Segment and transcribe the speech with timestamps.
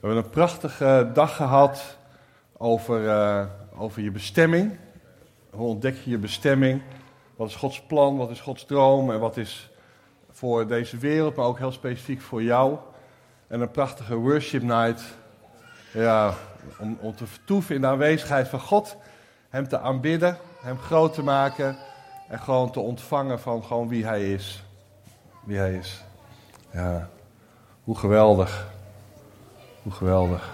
[0.00, 1.96] We hebben een prachtige dag gehad
[2.56, 3.44] over, eh,
[3.76, 4.78] over je bestemming.
[5.50, 6.82] Hoe ontdek je je bestemming?
[7.36, 8.16] Wat is Gods plan?
[8.16, 9.10] Wat is Gods droom?
[9.10, 9.70] En wat is
[10.30, 12.76] voor deze wereld, maar ook heel specifiek voor jou?
[13.46, 15.02] En een prachtige worship night.
[15.92, 16.34] Ja,
[16.78, 18.96] om, om te vertoeven in de aanwezigheid van God.
[19.48, 21.76] Hem te aanbidden, hem groot te maken.
[22.28, 24.64] En gewoon te ontvangen van gewoon wie hij is.
[25.44, 26.04] Wie hij is.
[26.70, 27.08] Ja,
[27.84, 28.78] hoe geweldig.
[29.82, 30.50] Hoe geweldig.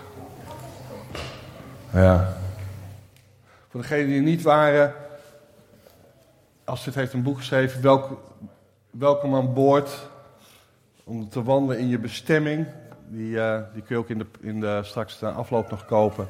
[1.93, 2.37] Ja.
[3.69, 4.95] Voor degenen die er niet waren,
[6.65, 8.19] Astrid heeft een boek geschreven, welkom,
[8.91, 10.09] welkom aan boord,
[11.05, 12.67] om te wandelen in je bestemming.
[13.09, 16.27] Die, uh, die kun je ook in de, in de, straks de afloop nog kopen.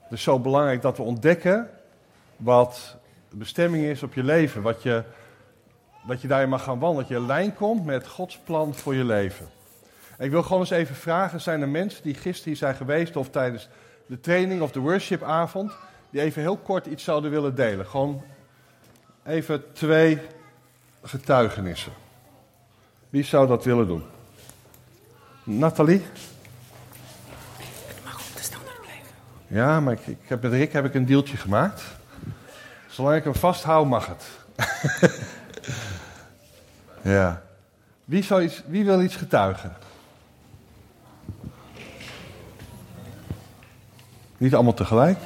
[0.00, 1.70] Het is zo belangrijk dat we ontdekken
[2.36, 2.96] wat
[3.28, 4.62] de bestemming is op je leven.
[4.62, 5.02] Wat je,
[6.06, 7.08] dat je daarin mag gaan wandelen.
[7.08, 9.55] Dat je in lijn komt met Gods plan voor je leven.
[10.18, 13.30] Ik wil gewoon eens even vragen: zijn er mensen die gisteren hier zijn geweest of
[13.30, 13.68] tijdens
[14.06, 15.72] de training of de worshipavond,
[16.10, 17.86] die even heel kort iets zouden willen delen?
[17.86, 18.22] Gewoon
[19.24, 20.20] even twee
[21.02, 21.92] getuigenissen.
[23.10, 24.04] Wie zou dat willen doen?
[25.42, 26.04] Nathalie?
[27.88, 29.06] Ik mag op de standaard blijven.
[29.46, 31.82] Ja, maar ik, ik heb, met Rick heb ik een deeltje gemaakt.
[32.88, 34.26] Zolang ik hem vasthoud, mag het.
[37.16, 37.42] ja.
[38.04, 39.76] Wie, zou iets, wie wil iets getuigen?
[44.38, 45.18] Niet allemaal tegelijk.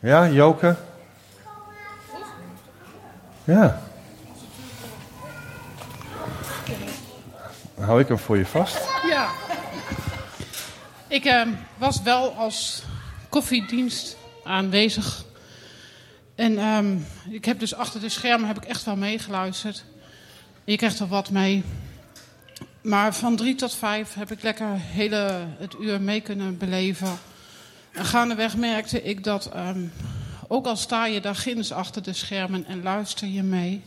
[0.00, 0.76] Ja, Joke?
[3.44, 3.82] Ja.
[7.80, 8.78] Hou ik hem voor je vast.
[9.08, 9.28] Ja.
[11.08, 12.82] Ik uh, was wel als
[13.28, 15.24] koffiedienst aanwezig.
[16.34, 19.84] En um, ik heb dus achter de schermen heb ik echt wel meegeluisterd.
[20.64, 21.64] Je krijgt er wat mee.
[22.80, 27.18] Maar van drie tot vijf heb ik lekker hele het uur mee kunnen beleven.
[27.92, 29.92] En gaandeweg merkte ik dat, um,
[30.48, 33.82] ook al sta je daar ginds achter de schermen en luister je mee,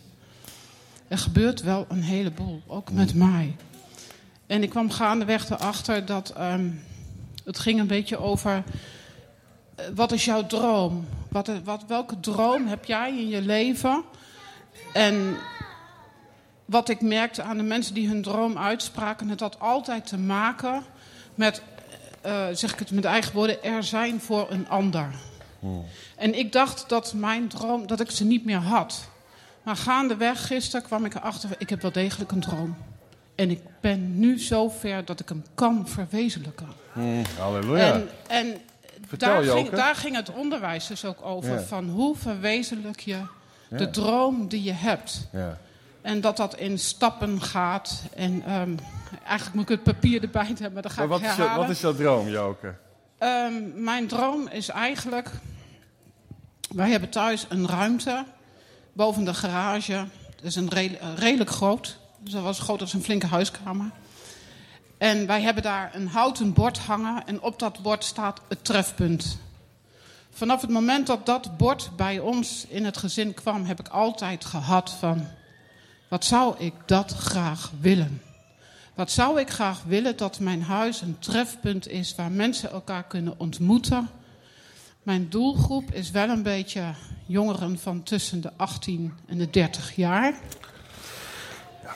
[1.08, 3.56] er gebeurt wel een heleboel, ook met mij.
[4.48, 6.84] En ik kwam gaandeweg erachter dat um,
[7.46, 8.64] het ging een beetje over,
[9.80, 11.08] uh, wat is jouw droom?
[11.30, 14.04] Wat, wat, welke droom heb jij in je leven?
[14.94, 15.36] En
[16.74, 20.84] wat ik merkte aan de mensen die hun droom uitspraken, het had altijd te maken
[21.36, 21.62] met,
[22.26, 25.08] uh, zeg ik het met eigen woorden, er zijn voor een ander.
[25.60, 25.86] Hmm.
[26.16, 29.10] En ik dacht dat mijn droom, dat ik ze niet meer had.
[29.64, 32.78] Maar gaandeweg gisteren kwam ik erachter, ik heb wel degelijk een droom.
[33.36, 36.68] En ik ben nu zo ver dat ik hem kan verwezenlijken.
[36.94, 37.22] Hmm.
[37.38, 37.94] Halleluja.
[37.94, 38.58] En, en
[39.18, 41.54] daar, ging, daar, ging, het onderwijs dus ook over.
[41.54, 41.62] Ja.
[41.62, 43.22] Van hoe verwezenlijk je
[43.70, 43.78] ja.
[43.78, 45.28] de droom die je hebt.
[45.32, 45.58] Ja.
[46.04, 48.04] En dat dat in stappen gaat.
[48.16, 48.78] En um,
[49.24, 51.56] eigenlijk moet ik het papier erbij hebben, maar dan ga maar wat ik is je,
[51.56, 52.76] wat is jouw droom, Joke?
[53.20, 55.30] Um, mijn droom is eigenlijk...
[56.70, 58.26] Wij hebben thuis een ruimte
[58.94, 60.06] boven de garage.
[60.36, 61.98] Dat is een re redelijk groot.
[62.20, 63.92] Dus dat was groot als een flinke huiskamer.
[64.98, 67.28] En wij hebben daar een houten bord hangen.
[67.28, 69.38] En op dat bord staat het trefpunt.
[70.32, 73.66] Vanaf het moment dat dat bord bij ons in het gezin kwam...
[73.66, 75.28] heb ik altijd gehad van...
[76.14, 78.22] Wat zou ik dat graag willen?
[78.94, 83.40] Wat zou ik graag willen dat mijn huis een trefpunt is waar mensen elkaar kunnen
[83.40, 84.10] ontmoeten?
[85.04, 86.94] Mijn doelgroep is wel een beetje
[87.26, 90.34] jongeren van tussen de 18 en de 30 jaar.
[91.84, 91.96] Ja.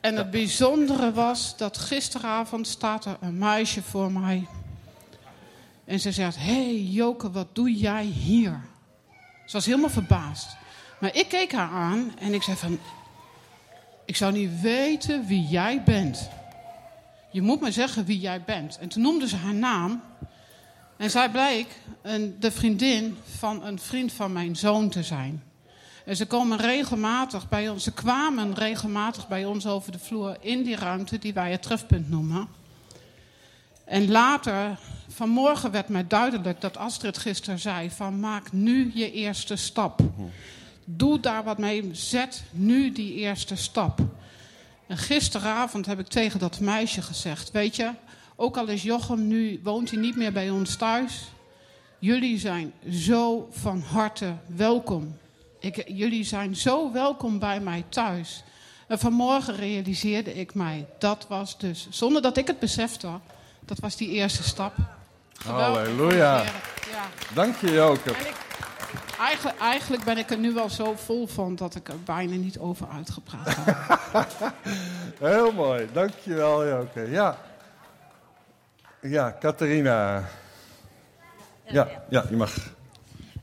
[0.00, 4.46] En het bijzondere was dat gisteravond staat er een meisje voor mij.
[5.84, 8.60] En ze zegt, hé hey, Joke, wat doe jij hier?
[9.46, 10.56] Ze was helemaal verbaasd.
[11.00, 12.78] Maar ik keek haar aan en ik zei van,
[14.08, 16.28] ik zou niet weten wie jij bent.
[17.30, 18.78] Je moet me zeggen wie jij bent.
[18.78, 20.02] En toen noemde ze haar naam.
[20.96, 21.66] En zij bleek
[22.02, 25.42] een, de vriendin van een vriend van mijn zoon te zijn.
[26.04, 30.62] En ze komen regelmatig bij ons, ze kwamen regelmatig bij ons over de vloer in
[30.62, 32.48] die ruimte die wij het trefpunt noemen.
[33.84, 34.78] En later,
[35.08, 40.00] vanmorgen werd mij duidelijk dat Astrid gisteren zei: van maak nu je eerste stap.
[40.90, 41.90] Doe daar wat mee.
[41.92, 44.00] Zet nu die eerste stap.
[44.86, 47.90] En gisteravond heb ik tegen dat meisje gezegd: Weet je,
[48.36, 51.28] ook al is Jochem nu, woont hij niet meer bij ons thuis.
[51.98, 55.16] Jullie zijn zo van harte welkom.
[55.60, 58.42] Ik, jullie zijn zo welkom bij mij thuis.
[58.86, 63.08] En vanmorgen realiseerde ik mij, dat was dus, zonder dat ik het besefte,
[63.64, 64.74] dat was die eerste stap.
[65.44, 66.42] Halleluja.
[66.42, 67.10] Ja.
[67.34, 68.14] Dank je, Joke.
[69.18, 72.58] Eigenlijk, eigenlijk ben ik er nu wel zo vol van dat ik er bijna niet
[72.58, 74.52] over uitgepraat heb.
[75.30, 77.10] Heel mooi, dankjewel Joke.
[77.10, 77.38] Ja,
[79.00, 80.24] ja Catharina.
[81.66, 82.54] Ja, ja, je mag.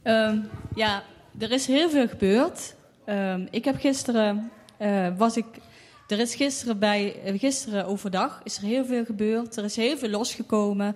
[0.04, 0.40] Ehm,
[0.76, 1.04] ja,
[1.40, 2.76] er is heel veel gebeurd.
[3.06, 5.46] Ehm, ik heb gisteren, eh, was ik,
[6.08, 9.58] er is gisteren bij, eh, gisteren overdag is er heel veel gebeurd.
[9.58, 10.96] Er is heel veel losgekomen.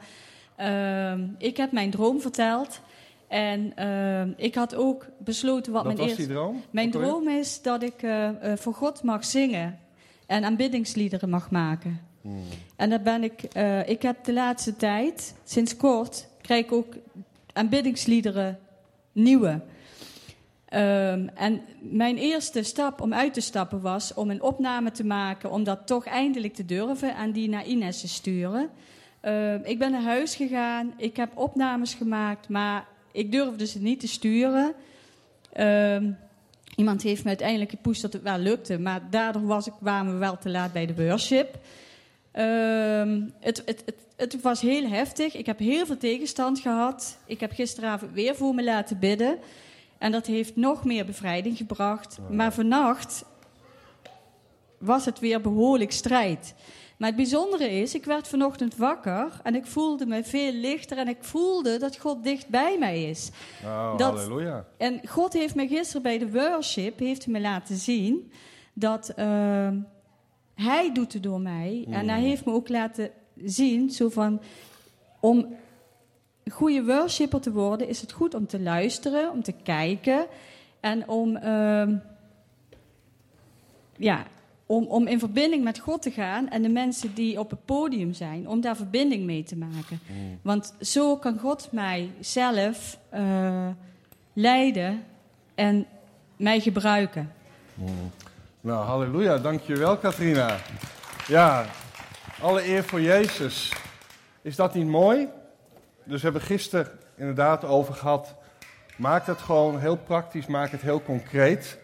[0.55, 2.81] Ehm, ik heb mijn droom verteld.
[3.29, 6.33] En ehm, ik had ook besloten wat, Wat mijn was die eerste...
[6.33, 6.63] droom?
[6.69, 9.79] Mijn droom is dat ik eh, eh, voor God mag zingen
[10.25, 12.01] en aanbiddingsliederen mag maken.
[12.21, 12.43] Hmm.
[12.75, 16.95] En daar ben ik, eh, ik heb de laatste tijd, sinds kort, krijg ik ook
[17.53, 18.59] aanbiddingsliederen
[19.11, 19.61] nieuwe.
[20.65, 25.51] Ehm, en mijn eerste stap om uit te stappen was om een opname te maken,
[25.51, 28.69] om dat toch eindelijk te durven en die naar Ines te sturen.
[29.19, 33.99] Ehm, ik ben naar huis gegaan, ik heb opnames gemaakt, maar ik durfde ze niet
[33.99, 34.73] te sturen.
[35.53, 36.11] Ehm,
[36.75, 40.17] iemand heeft me uiteindelijk gepusht dat het wel lukte, maar daardoor was ik, waren we
[40.17, 41.57] wel te laat bij de worship.
[42.31, 45.35] Ehm, het, het, het, het was heel heftig.
[45.35, 47.17] Ik heb heel veel tegenstand gehad.
[47.25, 49.37] Ik heb gisteravond weer voor me laten bidden.
[49.97, 52.17] En dat heeft nog meer bevrijding gebracht.
[52.29, 53.25] Maar vannacht
[54.77, 56.53] was het weer behoorlijk strijd.
[56.99, 61.07] Maar het bijzondere is, ik werd vanochtend wakker en ik voelde me veel lichter en
[61.07, 63.29] ik voelde dat God dicht bij mij is.
[63.63, 64.65] Oh, Dat- halleluja.
[64.77, 68.31] En God heeft me gisteren bij de worship heeft me laten zien
[68.73, 69.77] dat ehm,
[70.55, 71.85] Hij doet het door mij.
[71.89, 73.09] En Hij heeft me ook laten
[73.43, 74.41] zien, zo van,
[75.19, 75.55] om
[76.43, 80.25] een goede worshipper te worden, is het goed om te luisteren, om te kijken
[80.79, 81.95] en om, ehm,
[83.97, 84.25] ja,
[84.69, 88.13] om, om in verbinding met God te gaan en de mensen die op het podium
[88.13, 89.99] zijn, om daar verbinding mee te maken.
[90.41, 93.67] Want zo kan God mij zelf eh,
[94.33, 95.03] leiden
[95.55, 95.85] en
[96.37, 97.31] mij gebruiken.
[98.61, 100.57] Nou, halleluja, dankjewel Katrina.
[101.27, 101.65] Ja,
[102.41, 103.73] alle eer voor Jezus.
[104.41, 105.27] Is dat niet mooi?
[106.03, 108.35] Dus we hebben gisteren inderdaad over gehad.
[108.95, 111.77] Maak het gewoon heel praktisch, maak het heel concreet.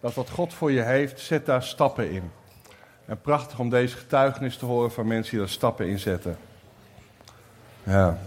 [0.00, 2.30] Dat wat God voor je heeft, zet daar stappen in.
[3.06, 6.38] En prachtig om deze getuigenis te horen van mensen die daar stappen in zetten.
[7.82, 8.18] Ja.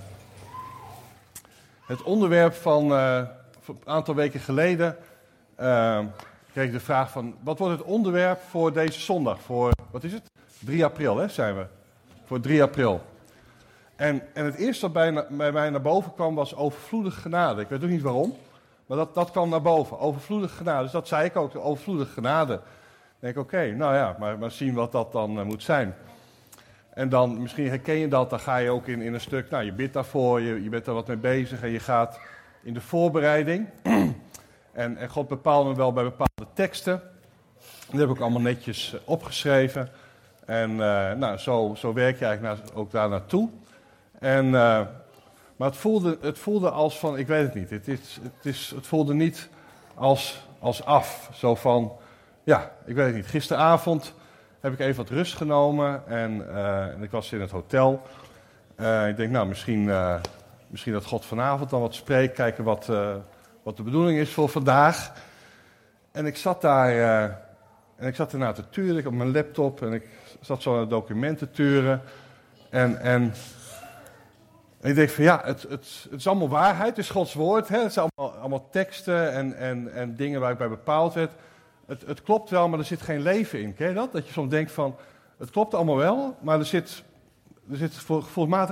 [1.86, 3.22] Het onderwerp van eh,
[3.68, 4.98] een aantal weken geleden
[5.56, 6.00] eh,
[6.52, 7.36] kreeg ik de vraag van...
[7.44, 9.42] wat wordt het onderwerp voor deze zondag?
[9.42, 10.32] Voor, wat is het?
[10.60, 11.66] 3 april, hè, zijn we.
[12.26, 13.02] Voor 3 april.
[13.96, 17.62] En, en het eerste wat bij, bij mij naar boven kwam was overvloedige genade.
[17.62, 18.38] Ik weet ook niet waarom,
[18.90, 20.00] maar dat, dat kwam naar boven.
[20.00, 20.84] Overvloedige genade.
[20.84, 22.54] Dus dat zei ik ook, overvloedige genade.
[22.54, 22.62] Dan
[23.20, 25.96] denk ik, oké, nou ja, maar, maar zien wat dat dan eh, moet zijn.
[26.94, 29.64] En dan, misschien herken je dat, dan ga je ook in, in een stuk, nou
[29.64, 32.20] je bidt daarvoor, je, je bent er wat mee bezig en je gaat
[32.64, 33.68] in de voorbereiding.
[34.72, 37.02] en, en God bepaalt me wel bij bepaalde teksten.
[37.92, 39.90] Dat heb ik allemaal netjes eh, opgeschreven.
[40.46, 43.50] En eh, nou, zo, zo werk je eigenlijk ook daar naartoe.
[44.20, 44.56] En,
[45.60, 48.72] maar het voelde, het voelde als van, ik weet het niet, het, is, het, is,
[48.76, 49.50] het voelde niet
[49.94, 51.30] als, als af.
[51.34, 51.92] Zo van,
[52.44, 53.28] ja, ik weet het niet.
[53.28, 54.14] Gisteravond
[54.60, 58.02] heb ik even wat rust genomen en, eh, en ik was in het hotel.
[58.76, 60.16] Eh, ik denk, nou, misschien, eh,
[60.68, 62.86] misschien dat God vanavond dan wat spreekt, kijken wat,
[63.64, 65.14] wat de bedoeling is voor vandaag.
[66.12, 66.92] En ik zat daar,
[67.96, 70.08] en ik zat ernaar te turen, ik op mijn laptop en ik
[70.40, 72.02] zat zo naar documenten turen.
[72.70, 73.34] En, en
[74.82, 77.68] en ik denk van ja, het, het, het is allemaal waarheid, het is Gods woord.
[77.68, 77.80] Hè?
[77.80, 81.32] Het zijn allemaal, allemaal teksten en, en, en dingen waar ik bij bepaald werd.
[81.86, 83.74] Het, het klopt wel, maar er zit geen leven in.
[83.74, 84.12] Ken je dat?
[84.12, 84.96] Dat je soms denkt van,
[85.38, 87.04] het klopt allemaal wel, maar er zit,
[87.72, 88.06] er zit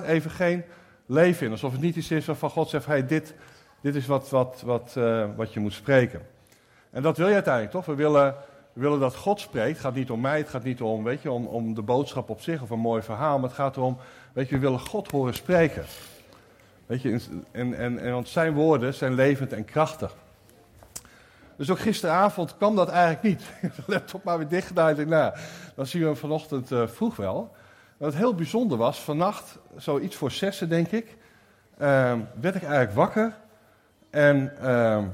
[0.05, 0.63] even geen
[1.05, 1.51] leven in.
[1.51, 3.33] Alsof het niet iets is waarvan God zegt, hey, dit,
[3.81, 6.21] dit is wat, wat, wat, eh, wat je moet spreken.
[6.89, 7.85] En dat wil je uiteindelijk toch?
[7.85, 8.35] We willen,
[8.77, 9.69] we willen dat God spreekt.
[9.69, 12.29] Het gaat niet om mij, het gaat niet om, weet je, om, om de boodschap
[12.29, 13.39] op zich of een mooi verhaal.
[13.39, 13.98] Maar het gaat erom,
[14.34, 15.86] weet je, we willen God horen spreken.
[16.86, 17.19] Weet je,
[17.51, 20.15] en, en, en want zijn woorden zijn levend en krachtig.
[21.55, 23.41] Dus ook gisteravond kwam dat eigenlijk niet.
[23.75, 25.07] De laptop maar weer dicht gedaan.
[25.07, 25.34] Nou,
[25.75, 27.55] dan zien we hem vanochtend eh, vroeg wel.
[27.98, 31.17] Wat heel bijzonder was, vannacht, zoiets voor zessen denk ik,
[31.77, 33.34] ehm, werd ik eigenlijk wakker.
[34.10, 35.05] En, ehm,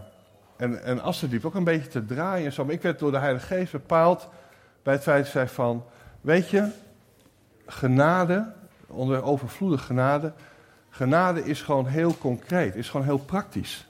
[0.63, 2.65] en, en liep ook een beetje te draaien en zo.
[2.65, 4.29] Maar ik werd door de Heilige Geest bepaald
[4.83, 5.85] bij het feit dat zij van,
[6.21, 6.67] weet je,
[7.65, 8.51] genade,
[8.87, 10.33] onder overvloedig genade,
[10.89, 13.87] genade is gewoon heel concreet, is gewoon heel praktisch.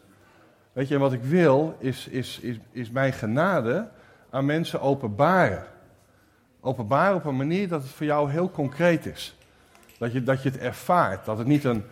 [0.72, 3.90] Weet je, en wat ik wil, is, is, is, is mijn genade
[4.30, 5.64] aan mensen openbaren.
[6.62, 9.38] Openbaren op een manier dat het voor jou heel concreet is.
[9.98, 11.26] Dat je, dat je het ervaart.
[11.26, 11.84] Dat het niet een,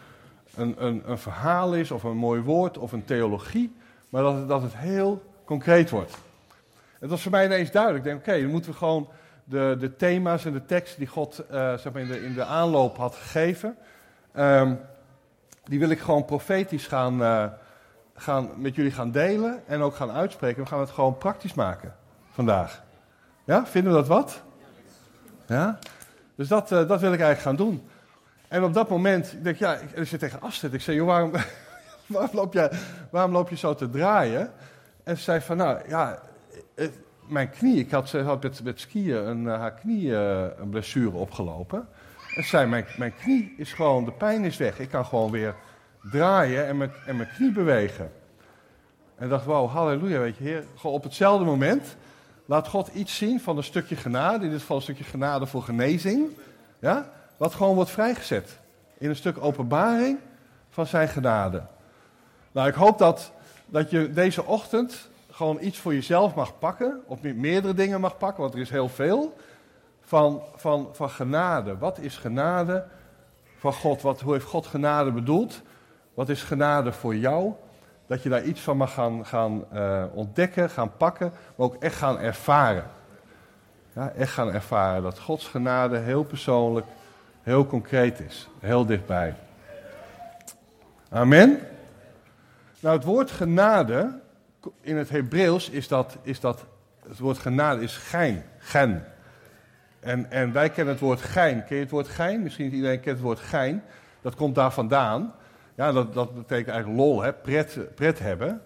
[0.55, 3.79] een, een, een verhaal is of een mooi woord of een theologie.
[4.11, 6.17] Maar dat, het- dat het heel concreet wordt.
[6.99, 8.05] Het was voor mij ineens duidelijk.
[8.05, 9.09] Ik denk, oké, dan moeten we gewoon
[9.43, 12.43] de, de thema's en de teksten die God eh, zeg maar in, de, in de
[12.43, 13.77] aanloop had gegeven,
[14.33, 14.73] ehm,
[15.63, 17.45] die wil ik gewoon profetisch gaan, eh,
[18.15, 20.63] gaan, met jullie gaan delen en ook gaan uitspreken.
[20.63, 21.95] We gaan het gewoon praktisch maken
[22.31, 22.83] vandaag.
[23.43, 24.41] Ja, vinden we dat wat?
[25.47, 25.79] Ja?
[26.35, 27.89] Dus dat, eh, dat wil ik eigenlijk gaan doen.
[28.47, 30.73] En op dat moment, ik denk ja, ik zit tegen Astrid.
[30.73, 31.31] Ik zei, joh, waarom,
[32.17, 32.69] waarom, loop je,
[33.09, 34.51] waarom loop je zo te draaien?
[35.03, 36.19] En ze zei van, nou ja,
[37.27, 40.69] mijn knie, ik had, ze had met, met skiën een, eh, haar knie eh, een
[40.69, 41.87] blessure opgelopen.
[42.35, 44.79] En ze zei, mijn, mijn knie is gewoon, de pijn is weg.
[44.79, 45.55] Ik kan gewoon weer
[46.11, 48.11] draaien en mijn, en mijn knie bewegen.
[49.15, 50.63] En dacht, wauw, halleluja, weet je, heer.
[50.75, 51.95] Gewoon op hetzelfde moment
[52.45, 54.45] laat God iets zien van een stukje genade.
[54.45, 56.29] In dit geval een stukje genade voor genezing.
[56.79, 57.09] Ja?
[57.37, 58.59] Wat gewoon wordt vrijgezet.
[58.97, 60.19] In een stuk openbaring
[60.69, 61.63] van zijn genade.
[62.51, 63.31] Nou, ik hoop dat,
[63.65, 67.01] dat je deze ochtend gewoon iets voor jezelf mag pakken.
[67.05, 69.35] Of me- meerdere dingen mag pakken, want er is heel veel.
[70.01, 71.77] Van, van, van genade.
[71.77, 72.85] Wat is genade
[73.57, 74.01] van God?
[74.01, 75.61] Wat, hoe heeft God genade bedoeld?
[76.13, 77.53] Wat is genade voor jou?
[78.07, 81.95] Dat je daar iets van mag gaan, gaan eh, ontdekken, gaan pakken, maar ook echt
[81.95, 82.83] gaan ervaren.
[83.93, 86.85] Ja, echt gaan ervaren dat Gods genade heel persoonlijk,
[87.41, 88.49] heel concreet is.
[88.59, 89.35] Heel dichtbij.
[91.09, 91.59] Amen.
[92.81, 94.19] Nou, het woord genade,
[94.81, 96.65] in het Hebreeuws is dat, is dat
[97.07, 99.05] het woord genade is gein, gen.
[99.99, 101.65] En, en wij kennen het woord gein.
[101.65, 102.43] Ken je het woord gein?
[102.43, 103.83] Misschien iedereen kent het woord gein.
[104.21, 105.33] Dat komt daar vandaan.
[105.75, 107.33] Ja, dat, dat betekent eigenlijk lol, hè?
[107.33, 108.61] Pret, pret hebben.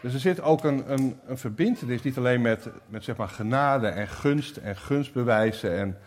[0.00, 3.86] Dus er zit ook een, een, een verbindenis, niet alleen met, met zeg maar genade
[3.86, 5.98] en gunst en gunst bewijzen en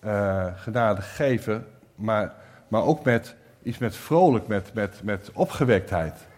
[0.00, 2.34] eh, genade geven, maar,
[2.68, 6.28] maar ook met iets met vrolijk, met, met, met opgewektheid.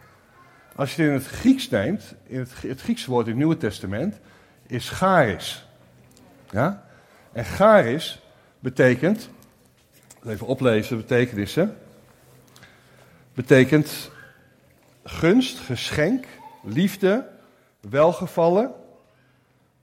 [0.76, 3.57] Als je het in het Grieks neemt, in het, het Griekse woord in het Nieuwe
[3.57, 4.19] Testament,
[4.67, 5.67] is charis.
[6.50, 6.85] Ja?
[7.33, 8.23] En charis
[8.59, 9.29] betekent,
[10.26, 11.76] even oplezen de betekenissen,
[13.35, 14.11] betekent
[15.05, 16.26] gunst, geschenk,
[16.62, 17.29] liefde,
[17.81, 18.73] welgevallen,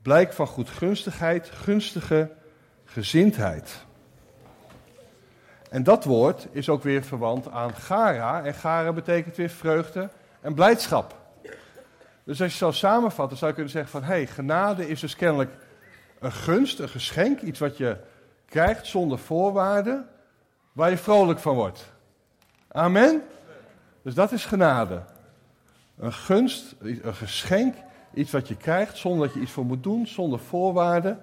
[0.02, 2.32] blijk van goedgunstigheid, gunstige
[2.86, 3.86] gezindheid.
[5.70, 8.44] En dat woord is ook weer verwant aan gara.
[8.44, 10.10] En gara betekent weer vreugde
[10.42, 11.18] en blijdschap.
[12.24, 14.04] Dus als je zou samenvatten, zou je kunnen zeggen van...
[14.04, 15.52] hé, hey, genade is dus kennelijk
[16.20, 17.42] een gunst, een geschenk.
[17.42, 17.98] Iets wat je
[18.46, 20.10] krijgt zonder voorwaarden,
[20.72, 21.92] waar je vrolijk van wordt.
[22.68, 23.24] Amen?
[24.02, 25.02] Dus dat is genade.
[25.98, 27.76] Een gunst, een geschenk,
[28.14, 31.20] iets wat je krijgt zonder dat je iets voor moet doen, zonder voorwaarden.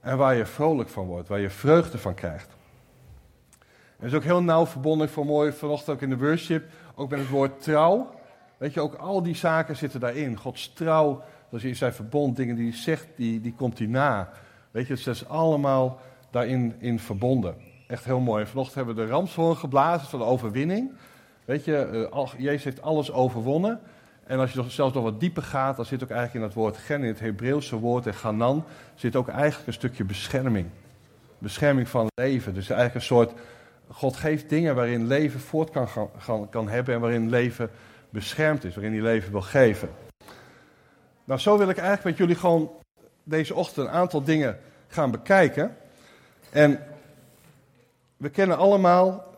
[0.00, 2.48] En waar je vrolijk van wordt, waar je vreugde van krijgt.
[3.98, 7.18] En is ook heel nauw verbonden, voor mooi vanochtend ook in de worship, ook met
[7.18, 8.14] het woord trouw.
[8.64, 10.36] Weet je, ook al die zaken zitten daarin.
[10.36, 14.30] Gods trouw, dat in zijn verbond, dingen die hij zegt, die, die komt hij na.
[14.70, 17.54] Weet je, het is allemaal daarin in verbonden.
[17.86, 18.46] Echt heel mooi.
[18.46, 20.92] Vanochtend hebben we de ramshoorn geblazen van de overwinning.
[21.44, 23.80] Weet je, eh, Jezus heeft alles overwonnen.
[24.26, 26.76] En als je zelfs nog wat dieper gaat, dan zit ook eigenlijk in het woord
[26.76, 30.66] gen, in het Hebreeuwse woord en ganan, zit ook eigenlijk een stukje bescherming.
[31.38, 32.54] Bescherming van leven.
[32.54, 33.32] Dus eigenlijk een soort,
[33.88, 37.70] God geeft dingen waarin leven voort kan, gaan- kan hebben en waarin leven
[38.14, 39.88] beschermd is, waarin hij leven wil geven.
[41.24, 42.70] Nou, zo wil ik eigenlijk met jullie gewoon
[43.24, 45.76] deze ochtend een aantal dingen gaan bekijken.
[46.50, 46.80] En
[48.16, 49.34] we kennen allemaal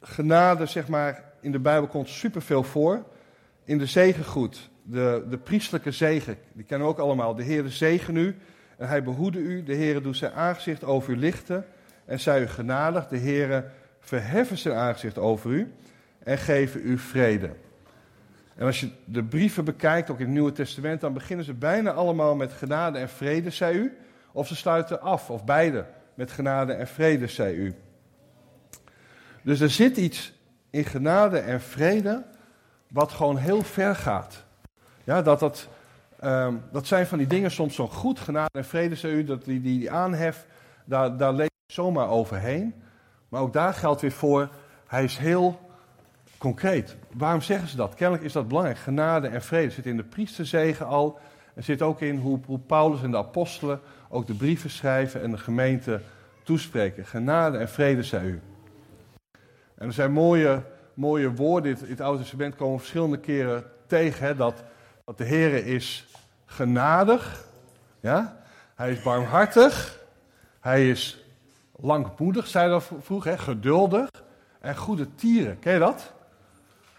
[0.00, 3.04] genade, zeg maar, in de Bijbel komt superveel voor.
[3.64, 7.34] In de zegengroet, de, de priestelijke zegen, die kennen we ook allemaal.
[7.34, 8.36] De Heer zegen u
[8.76, 9.62] en hij behoede u.
[9.62, 11.66] De Heer doet zijn aangezicht over u lichten
[12.04, 13.08] en zij u genadig.
[13.08, 15.72] De Heer verheffen zijn aangezicht over u
[16.18, 17.50] en geven u vrede.
[18.56, 21.92] En als je de brieven bekijkt, ook in het Nieuwe Testament, dan beginnen ze bijna
[21.92, 23.96] allemaal met genade en vrede, zei u.
[24.32, 27.74] Of ze sluiten af, of beide, met genade en vrede, zei u.
[29.42, 30.32] Dus er zit iets
[30.70, 32.24] in genade en vrede
[32.88, 34.44] wat gewoon heel ver gaat.
[35.04, 35.68] Ja, dat, dat,
[36.20, 39.44] ehm, dat zijn van die dingen soms zo goed, genade en vrede, zei u, dat
[39.44, 40.46] die, die, die aanhef,
[40.84, 42.74] daar, daar leef je zomaar overheen.
[43.28, 44.48] Maar ook daar geldt weer voor,
[44.86, 45.65] hij is heel
[46.46, 46.96] concreet.
[47.12, 47.94] Waarom zeggen ze dat?
[47.94, 48.78] Kennelijk is dat belangrijk.
[48.78, 51.18] Genade en vrede zit in de priesterzegen al.
[51.54, 55.30] Er zit ook in hoe, hoe Paulus en de apostelen ook de brieven schrijven en
[55.30, 56.00] de gemeente
[56.42, 57.06] toespreken.
[57.06, 58.40] Genade en vrede, zei u.
[59.74, 60.62] En er zijn mooie,
[60.94, 64.26] mooie woorden in het, Oude Testament komen verschillende keren tegen.
[64.26, 64.64] Hè, dat,
[65.04, 66.06] dat de Heer is
[66.44, 67.44] genadig.
[68.00, 68.36] Ja?
[68.74, 69.98] Hij is barmhartig.
[70.60, 71.24] Hij is
[71.76, 73.38] langmoedig, zei dat vroeger.
[73.38, 74.08] Geduldig.
[74.60, 75.58] En goede tieren.
[75.58, 76.14] Ken je dat?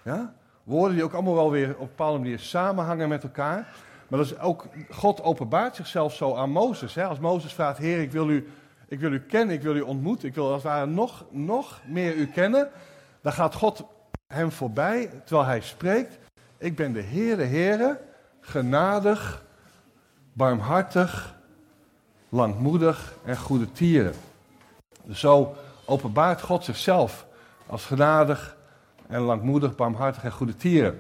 [0.08, 0.34] Ja?
[0.64, 3.68] woorden die ook allemaal wel weer op een bepaalde manier samenhangen met elkaar.
[4.08, 6.96] Maar dat is ook, God openbaart zichzelf zo aan Mozes.
[6.96, 7.06] Hè?
[7.06, 8.50] Als Mozes vraagt, Heer, ik wil, u,
[8.88, 11.82] ik wil u kennen, ik wil u ontmoeten, ik wil als het ware nog, nog
[11.86, 12.70] meer u kennen.
[13.22, 13.86] Dan gaat God
[14.28, 16.20] hem voorbij, terwijl hij spreekt.
[16.58, 18.00] Ik ben de Heere, Heere,
[18.40, 19.44] genadig,
[20.34, 21.36] barmhartig,
[22.30, 24.14] langmoedig en goede tieren.
[25.04, 27.26] Dus zo openbaart God zichzelf
[27.68, 28.57] als genadig
[29.08, 31.00] en langmoedig, barmhartig en goede tieren.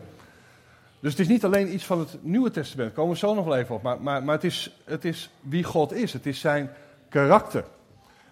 [0.99, 3.45] Dus het is niet alleen iets van het Nieuwe Testament, daar komen we zo nog
[3.45, 6.39] wel even op, maar, maar, maar het, is, het is wie God is, het is
[6.39, 6.69] zijn
[7.09, 7.63] karakter.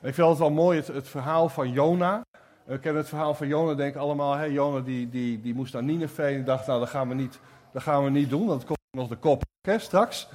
[0.01, 2.25] ik vind het wel mooi het, verhaal van Jona.
[2.63, 5.84] We kennen het verhaal van Jona, denk allemaal, hey, Jona die, die, die moest naar
[5.84, 7.39] Nineveh en dacht, nou dat gaan we niet,
[7.74, 10.27] dat gaan we niet doen, want het komt nog de kop hè, straks.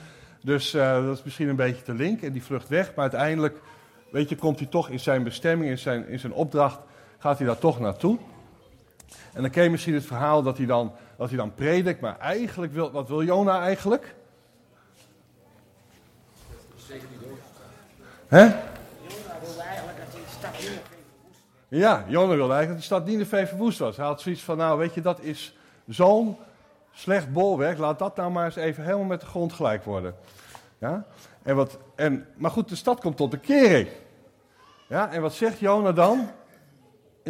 [0.42, 3.61] Dus uh, dat is misschien een beetje te link en die vlucht weg, maar uiteindelijk,
[4.11, 6.78] weet je, komt hij toch in zijn bestemming, in zijn, in zijn opdracht,
[7.18, 8.18] gaat hij daar toch naartoe.
[9.32, 12.18] En dan ken je misschien het verhaal dat hij dan, dat hij dan predikt, maar
[12.18, 14.14] eigenlijk wil, wat wil Jona eigenlijk?
[16.76, 17.20] Zeker niet
[18.28, 18.44] Hè?
[18.44, 20.66] Jona wilde eigenlijk dat die stad Nineveh
[21.06, 23.96] verwoest Ja, Jona eigenlijk dat stad verwoest was.
[23.96, 25.56] Hij had zoiets van, nou weet je, dat is
[25.87, 26.37] zo'n
[26.92, 30.14] slecht bolwerk, laat dat nou maar eens even helemaal met de grond gelijk worden.
[30.78, 31.04] Ja?
[31.42, 33.88] En wat, en, maar goed, de stad komt tot de kering.
[34.88, 36.30] Ja, en wat zegt Jona dan?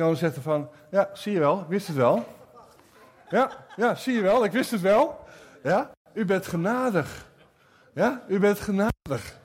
[0.00, 2.26] Jonas zegt van, ja, zie je wel, wist het wel.
[3.30, 5.24] Ja, ja, zie je wel, ik wist het wel.
[5.62, 7.26] Ja, u bent genadig.
[7.94, 9.38] Ja, u bent genadig.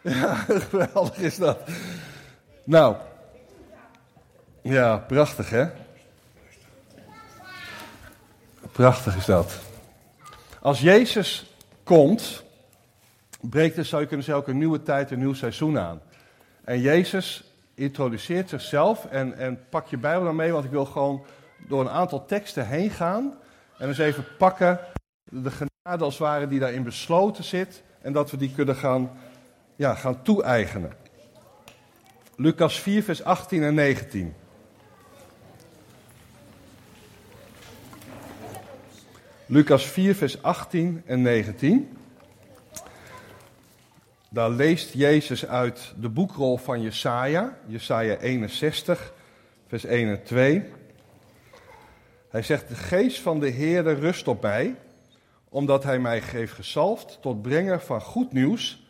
[0.00, 0.34] Ja,
[0.70, 1.58] geweldig is dat.
[2.64, 2.96] Nou,
[4.62, 5.66] ja, prachtig hè.
[8.72, 9.58] Prachtig is dat.
[10.60, 12.42] Als Jezus komt,
[13.40, 16.00] breekt er, zou je kunnen zeggen, ook een nieuwe tijd, een nieuw seizoen aan.
[16.64, 17.49] En Jezus
[17.80, 21.24] introduceert zichzelf en, en pak je Bijbel dan mee, want ik wil gewoon
[21.68, 23.34] door een aantal teksten heen gaan.
[23.78, 24.80] En eens even pakken
[25.24, 27.82] de genade als ware die daarin besloten zit.
[28.02, 29.10] En dat we die kunnen gaan,
[29.76, 30.92] ja, gaan toe-eigenen.
[32.36, 34.34] Lucas 4, vers 18 en 19.
[39.46, 41.98] Lucas 4, vers 18 en 19.
[44.32, 49.12] Daar leest Jezus uit de boekrol van Jesaja, Jesaja 61,
[49.66, 50.64] vers 1 en 2.
[52.28, 54.76] Hij zegt, de geest van de Heere rust op mij,
[55.48, 58.86] omdat hij mij heeft gezalfd tot brenger van goed nieuws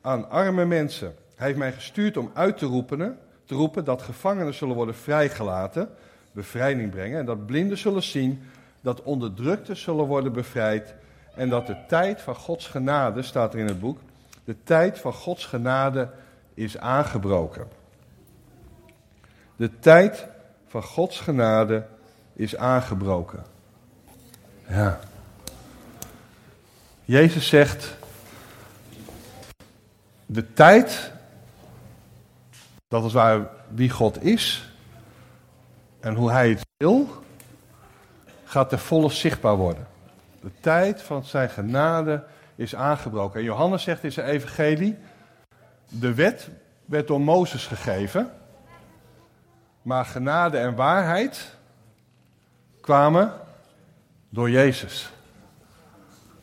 [0.00, 1.14] aan arme mensen.
[1.34, 5.88] Hij heeft mij gestuurd om uit te roepen, te roepen dat gevangenen zullen worden vrijgelaten,
[6.32, 8.42] bevrijding brengen, en dat blinden zullen zien,
[8.80, 10.94] dat onderdrukten zullen worden bevrijd,
[11.34, 13.98] en dat de tijd van Gods genade, staat er in het boek,
[14.44, 16.10] de tijd van Gods genade
[16.54, 17.68] is aangebroken.
[19.56, 20.26] De tijd
[20.66, 21.86] van Gods genade
[22.32, 23.44] is aangebroken.
[24.68, 25.00] Ja.
[27.04, 27.96] Jezus zegt,
[30.26, 31.12] de tijd,
[32.88, 34.72] dat is waar wie God is
[36.00, 37.22] en hoe hij het wil,
[38.44, 39.86] gaat ter volle zichtbaar worden.
[40.40, 42.24] De tijd van zijn genade
[42.56, 43.40] is aangebroken.
[43.40, 44.98] En Johannes zegt in zijn evangelie,
[45.88, 46.48] de wet
[46.84, 48.30] werd door Mozes gegeven,
[49.82, 51.56] maar genade en waarheid
[52.80, 53.32] kwamen
[54.28, 55.12] door Jezus.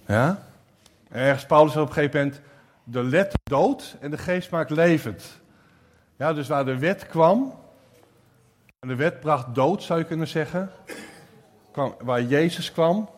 [0.06, 0.43] Ja?
[1.10, 2.41] En ergens Paulus op een gegeven moment,
[2.84, 5.39] de let dood en de geest maakt levend.
[6.15, 7.60] Ja, dus waar de wet kwam,
[8.80, 10.72] en de wet bracht dood zou je kunnen zeggen,
[12.00, 13.10] waar Jezus kwam,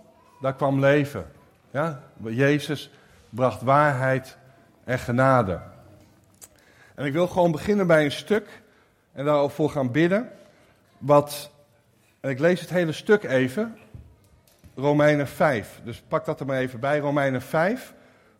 [0.41, 1.31] daar kwam leven.
[1.71, 2.03] Ja?
[2.23, 2.89] Jezus
[3.29, 4.37] bracht waarheid
[4.83, 5.61] en genade.
[6.95, 8.61] En ik wil gewoon beginnen bij een stuk
[9.11, 10.31] en daarvoor gaan bidden.
[10.97, 11.51] Wat,
[12.19, 13.77] en ik lees het hele stuk even,
[14.75, 15.79] Romeinen 5.
[15.83, 17.93] Dus pak dat er maar even bij, Romeinen 5,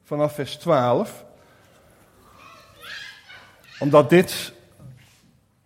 [0.04, 1.26] vanaf vers 12.
[3.80, 4.54] Omdat dit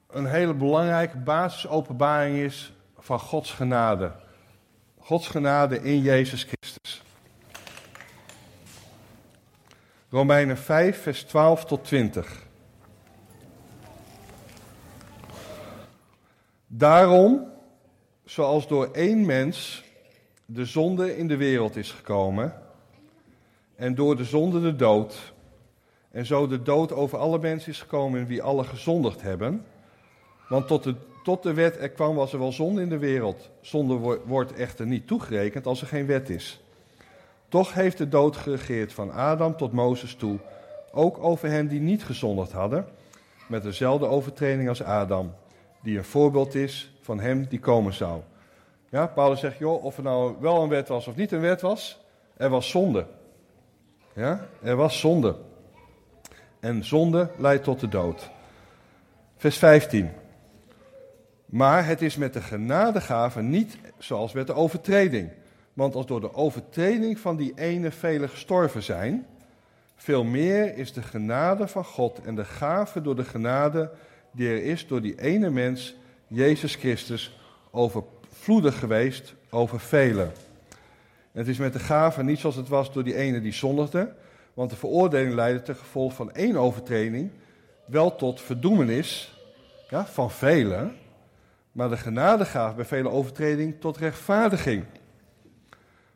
[0.10, 4.12] een hele belangrijke basisopenbaring is van Gods genade.
[4.99, 6.74] Gods genade in Jezus Christus.
[10.15, 12.43] Romeinen 5, vers 12 tot 20.
[16.67, 17.47] Daarom,
[18.25, 19.84] zoals door één mens
[20.45, 22.54] de zonde in de wereld is gekomen,
[23.75, 25.34] en door de zonde de dood,
[26.12, 29.65] en zo de dood over alle mensen is gekomen in wie alle gezondigd hebben,
[30.49, 33.49] want tot de, tot de wet er kwam was er wel zonde in de wereld.
[33.62, 36.64] Zonde wordt echter niet toegerekend als er geen wet is.
[37.49, 40.39] Toch heeft de dood geregeerd van Adam tot Mozes toe,
[40.91, 42.86] ook over hen die niet gezondigd hadden,
[43.47, 45.34] met dezelfde overtreding als Adam,
[45.81, 48.21] die een voorbeeld is van hem die komen zou.
[48.89, 51.62] Ja, Paulus zegt, joh, of het nou wel een wet was of niet een wet
[51.62, 52.05] was,
[52.38, 53.05] er was zonde.
[54.13, 55.36] Ja, er was zonde.
[56.60, 58.29] En zonde leidt tot de dood.
[59.38, 60.10] Vers 15.
[61.45, 65.29] Maar het is met de genadegave niet zoals met de overtreding.
[65.75, 69.25] Want als door de overtreding van die ene velen gestorven zijn,
[69.95, 73.91] veel meer is de genade van God en de gave door de genade
[74.31, 75.95] die er is door die ene mens,
[76.27, 77.39] Jezus Christus,
[77.71, 80.31] overvloedig geweest over velen.
[81.31, 84.13] En het is met de gave niet zoals het was door die ene die zondigde,
[84.53, 87.31] want de veroordeling leidde ten gevolg van één overtreding
[87.85, 89.39] wel tot verdoemenis
[89.89, 90.95] ja, van velen,
[91.71, 94.83] maar de genadegave bij vele overtreding tot rechtvaardiging.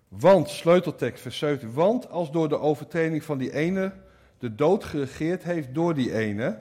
[0.09, 3.91] Want, sleuteltekst vers 17, want als door de overtreding van die ene
[4.37, 6.59] de dood geregeerd heeft door die ene,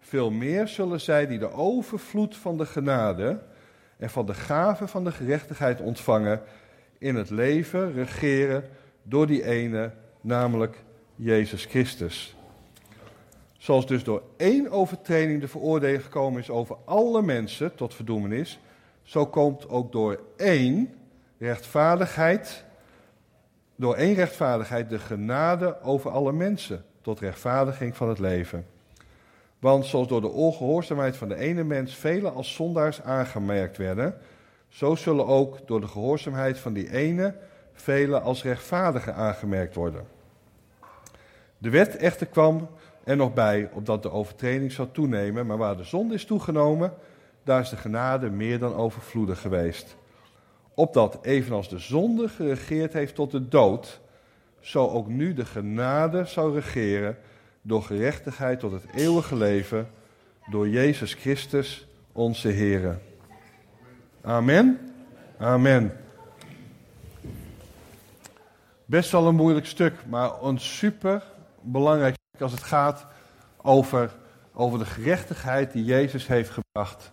[0.00, 3.40] veel meer zullen zij die de overvloed van de genade
[3.96, 6.42] en van de gave van de gerechtigheid ontvangen,
[6.98, 8.64] in het leven regeren
[9.02, 10.84] door die ene, namelijk
[11.14, 12.36] Jezus Christus.
[13.58, 18.58] Zoals dus door één overtreding de veroordeling gekomen is over alle mensen tot verdoemenis,
[19.02, 20.94] zo komt ook door één
[21.38, 22.64] rechtvaardigheid,
[23.78, 28.66] door één rechtvaardigheid de genade over alle mensen tot rechtvaardiging van het leven.
[29.58, 34.14] Want zoals door de ongehoorzaamheid van de ene mens velen als zondaars aangemerkt werden,
[34.68, 37.34] zo zullen ook door de gehoorzaamheid van die ene
[37.72, 40.06] velen als rechtvaardigen aangemerkt worden.
[41.58, 42.68] De wet echter kwam
[43.04, 46.92] er nog bij, opdat de overtreding zou toenemen, maar waar de zonde is toegenomen,
[47.44, 49.96] daar is de genade meer dan overvloedig geweest.
[50.78, 54.00] Opdat, evenals de zonde geregeerd heeft tot de dood,
[54.60, 57.18] zo ook nu de genade zou regeren
[57.62, 59.90] door gerechtigheid tot het eeuwige leven,
[60.50, 62.98] door Jezus Christus, onze Heer.
[64.20, 64.92] Amen.
[65.38, 65.96] Amen.
[68.84, 71.22] Best wel een moeilijk stuk, maar een super
[71.60, 73.06] belangrijk stuk als het gaat
[73.56, 74.10] over,
[74.52, 77.12] over de gerechtigheid die Jezus heeft gebracht.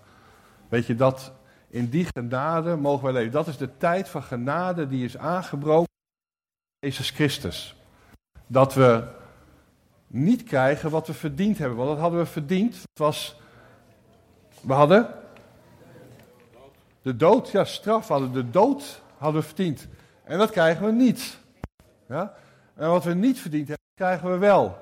[0.70, 1.32] Weet je, dat
[1.76, 3.32] in die genade mogen wij leven.
[3.32, 5.92] Dat is de tijd van genade die is aangebroken
[6.80, 7.76] in Jezus Christus.
[8.48, 9.04] Dat we
[10.08, 11.78] niet krijgen wat we verdiend hebben.
[11.78, 12.76] Want dat hadden we verdiend.
[12.76, 13.36] Het was.
[14.62, 15.08] We hadden.
[17.02, 18.32] De dood, ja, straf hadden.
[18.32, 19.88] De dood hadden we verdiend.
[20.24, 21.38] En dat krijgen we niet.
[22.08, 22.34] Ja?
[22.74, 24.78] En wat we niet verdiend hebben, krijgen we wel.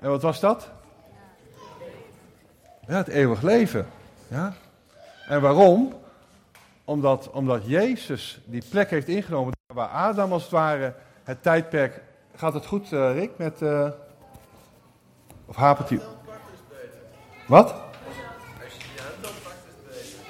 [0.00, 0.70] En wat was dat?
[2.86, 3.86] Ja, het eeuwig leven.
[4.28, 4.54] Ja?
[5.28, 5.94] En waarom?
[6.84, 12.02] Omdat, omdat Jezus die plek heeft ingenomen waar Adam als het ware het tijdperk...
[12.34, 13.62] Gaat het goed, uh, Rick, met...
[13.62, 13.88] Uh,
[15.46, 16.00] of hapert u?
[17.46, 17.74] Wat?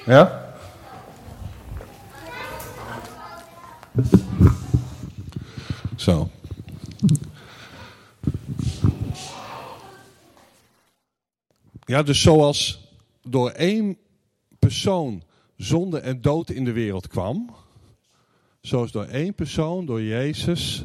[0.05, 0.55] Ja?
[5.97, 6.29] Zo.
[11.85, 12.89] Ja, dus zoals
[13.23, 13.99] door één
[14.69, 15.23] persoon
[15.57, 17.55] zonde en dood in de wereld kwam,
[18.61, 20.85] zoals door één persoon, door Jezus,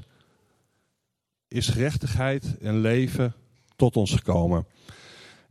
[1.47, 3.33] is gerechtigheid en leven
[3.75, 4.67] tot ons gekomen.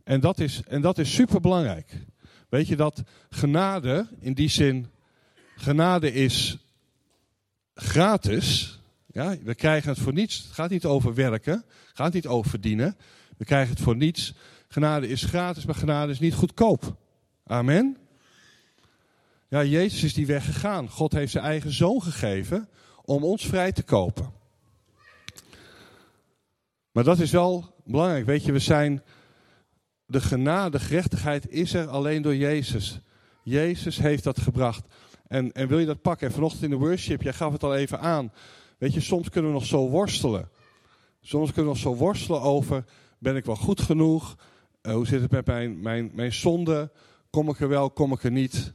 [0.03, 2.05] En dat is, en dat is super belangrijk.
[2.49, 4.87] Weet je dat genade, in die zin,
[5.55, 6.57] genade is
[7.75, 8.79] gratis.
[9.07, 10.37] Ja, we krijgen het voor niets.
[10.43, 12.97] Het gaat niet over werken, het gaat niet over verdienen.
[13.37, 14.33] We krijgen het voor niets.
[14.67, 16.97] Genade is gratis, maar genade is niet goedkoop.
[17.43, 17.97] Amen.
[19.53, 20.89] Ja, Jezus is die weg gegaan.
[20.89, 22.69] God heeft zijn eigen zoon gegeven
[23.05, 24.31] om ons vrij te kopen.
[26.91, 28.25] Maar dat is wel belangrijk.
[28.25, 29.03] Weet je, we zijn.
[30.05, 32.99] De genade, de gerechtigheid is er alleen door Jezus.
[33.43, 34.85] Jezus heeft dat gebracht.
[35.27, 36.27] En, en wil je dat pakken?
[36.27, 38.31] En vanochtend in de worship, jij gaf het al even aan.
[38.77, 40.49] Weet je, soms kunnen we nog zo worstelen.
[41.21, 42.85] Soms kunnen we nog zo worstelen over:
[43.17, 44.37] ben ik wel goed genoeg?
[44.81, 46.91] Uh, hoe zit het met mijn, mijn, mijn zonde?
[47.29, 48.73] Kom ik er wel, kom ik er niet?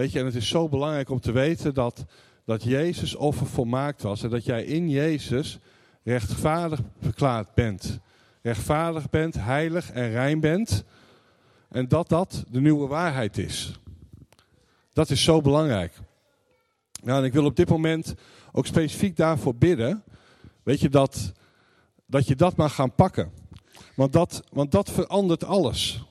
[0.00, 2.04] Weet je, en het is zo belangrijk om te weten dat,
[2.44, 4.22] dat Jezus offer volmaakt was.
[4.22, 5.58] En dat jij in Jezus
[6.02, 7.98] rechtvaardig verklaard bent.
[8.42, 10.84] Rechtvaardig bent, heilig en rein bent.
[11.68, 13.80] En dat dat de nieuwe waarheid is.
[14.92, 15.92] Dat is zo belangrijk.
[17.02, 18.14] Nou, en ik wil op dit moment
[18.52, 20.02] ook specifiek daarvoor bidden.
[20.62, 21.32] Weet je, dat,
[22.06, 23.32] dat je dat mag gaan pakken.
[23.94, 26.04] Want dat, want dat verandert alles.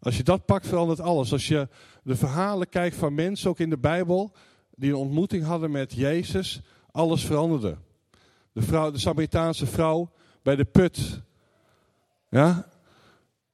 [0.00, 1.32] Als je dat pakt, verandert alles.
[1.32, 1.68] Als je
[2.10, 4.32] de verhalen kijkt van mensen, ook in de Bijbel,
[4.74, 7.76] die een ontmoeting hadden met Jezus, alles veranderde.
[8.52, 10.10] De, vrouw, de Samaritaanse vrouw
[10.42, 11.20] bij de put.
[12.28, 12.68] Ja?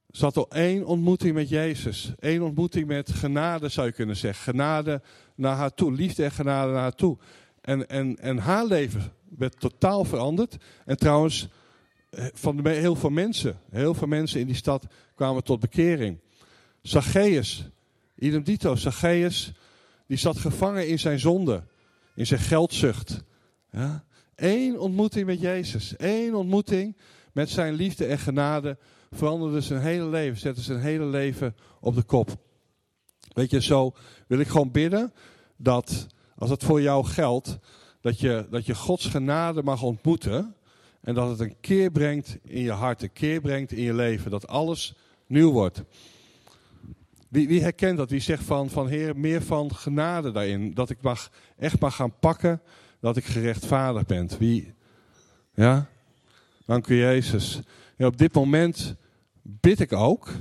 [0.07, 2.12] zat al één ontmoeting met Jezus.
[2.19, 4.45] Eén ontmoeting met genade, zou je kunnen zeggen.
[4.45, 5.03] Genade
[5.35, 7.19] naar haar toe, liefde en genade naar haar toe.
[7.61, 10.57] En, en, en haar leven werd totaal veranderd.
[10.85, 11.49] En trouwens,
[12.11, 16.19] eh, van de, heel veel mensen, heel veel mensen in die stad kwamen tot bekering.
[16.83, 17.71] Zacchaeus,
[18.18, 19.52] idem dito, Zacchaeus,
[20.07, 21.62] die zat gevangen in zijn zonde,
[22.14, 23.22] in zijn geldzucht.
[23.70, 24.05] Ja?
[24.35, 26.96] Eén ontmoeting met Jezus, één ontmoeting
[27.33, 28.79] met zijn liefde en genade
[29.11, 32.37] veranderde zijn hele leven, zette zijn hele leven op de kop.
[33.33, 33.94] Weet je, zo
[34.26, 35.12] wil ik gewoon bidden
[35.57, 37.59] dat, als het voor jou geldt,
[38.00, 40.55] dat je, dat je Gods genade mag ontmoeten.
[41.00, 44.31] En dat het een keer brengt in je hart, een keer brengt in je leven.
[44.31, 44.94] Dat alles
[45.26, 45.83] nieuw wordt.
[47.29, 48.11] Wie, wie herkent dat?
[48.11, 50.75] Wie zegt van, van Heer, meer van genade daarin?
[50.75, 52.62] Dat ik mag, echt mag gaan pakken
[53.01, 54.31] dat ik gerechtvaardigd ben.
[54.39, 54.75] Wie?
[55.55, 55.89] Ja?
[56.67, 57.61] Dank u Jezus.
[57.99, 58.95] Op dit moment
[59.43, 60.33] bid ik ook,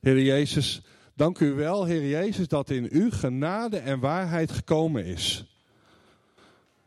[0.00, 0.82] Heer Jezus,
[1.14, 5.44] dank u wel, Heer Jezus, dat in u genade en waarheid gekomen is.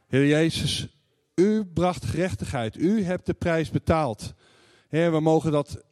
[0.08, 0.88] Heer Jezus,
[1.36, 4.34] u bracht gerechtigheid, u hebt de prijs betaald.
[4.88, 5.84] Heer, we mogen dat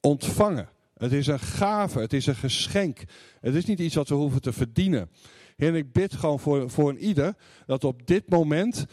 [0.00, 0.68] ontvangen.
[1.02, 2.98] Het is een gave, het is een geschenk.
[3.40, 5.10] Het is niet iets wat we hoeven te verdienen.
[5.56, 7.34] Heer, ik bid gewoon voor, voor een ieder
[7.66, 8.86] dat op dit moment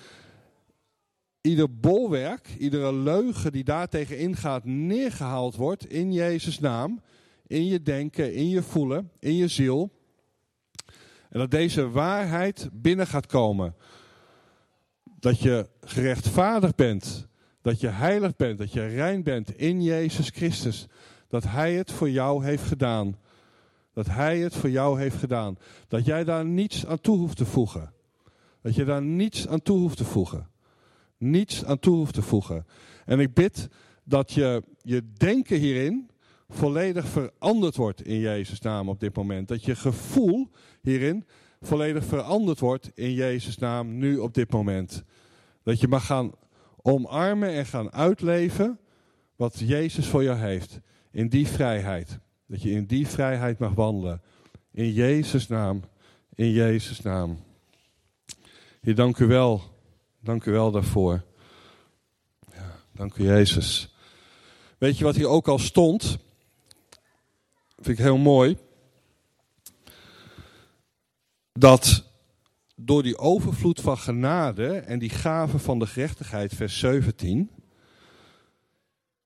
[1.41, 7.01] ieder bolwerk, iedere leugen die daartegen ingaat, neergehaald wordt in Jezus' naam.
[7.47, 9.91] In je denken, in je voelen, in je ziel.
[11.29, 13.75] En dat deze waarheid binnen gaat komen.
[15.19, 17.27] Dat je gerechtvaardigd bent.
[17.61, 18.57] Dat je heilig bent.
[18.57, 20.87] Dat je rein bent in Jezus Christus.
[21.29, 23.17] Dat Hij het voor jou heeft gedaan.
[23.93, 25.57] Dat Hij het voor jou heeft gedaan.
[25.87, 27.93] Dat jij daar niets aan toe hoeft te voegen.
[28.61, 30.49] Dat je daar niets aan toe hoeft te voegen
[31.19, 32.65] niets aan toe hoeft te voegen.
[33.05, 33.67] En ik bid
[34.03, 36.09] dat je, je denken hierin
[36.49, 39.47] volledig veranderd wordt in Jezus' naam op dit moment.
[39.47, 40.49] Dat je gevoel
[40.81, 41.25] hierin
[41.61, 45.03] volledig veranderd wordt in Jezus' naam nu op dit moment.
[45.63, 46.31] Dat je mag gaan
[46.81, 48.79] omarmen en gaan uitleven
[49.35, 50.79] wat Jezus voor jou heeft.
[51.11, 52.19] In die vrijheid.
[52.45, 54.21] Dat je in die vrijheid mag wandelen.
[54.71, 55.83] In Jezus' naam.
[56.35, 57.39] In Jezus' naam.
[58.81, 59.77] Heer, dank u wel
[60.21, 61.23] Dank u wel daarvoor.
[62.53, 63.95] Ja, dank u Jezus.
[64.77, 66.17] Weet je wat hier ook al stond?
[67.75, 68.57] Vind ik heel mooi.
[71.53, 72.03] Dat
[72.75, 77.49] door die overvloed van genade en die gave van de gerechtigheid, vers 17,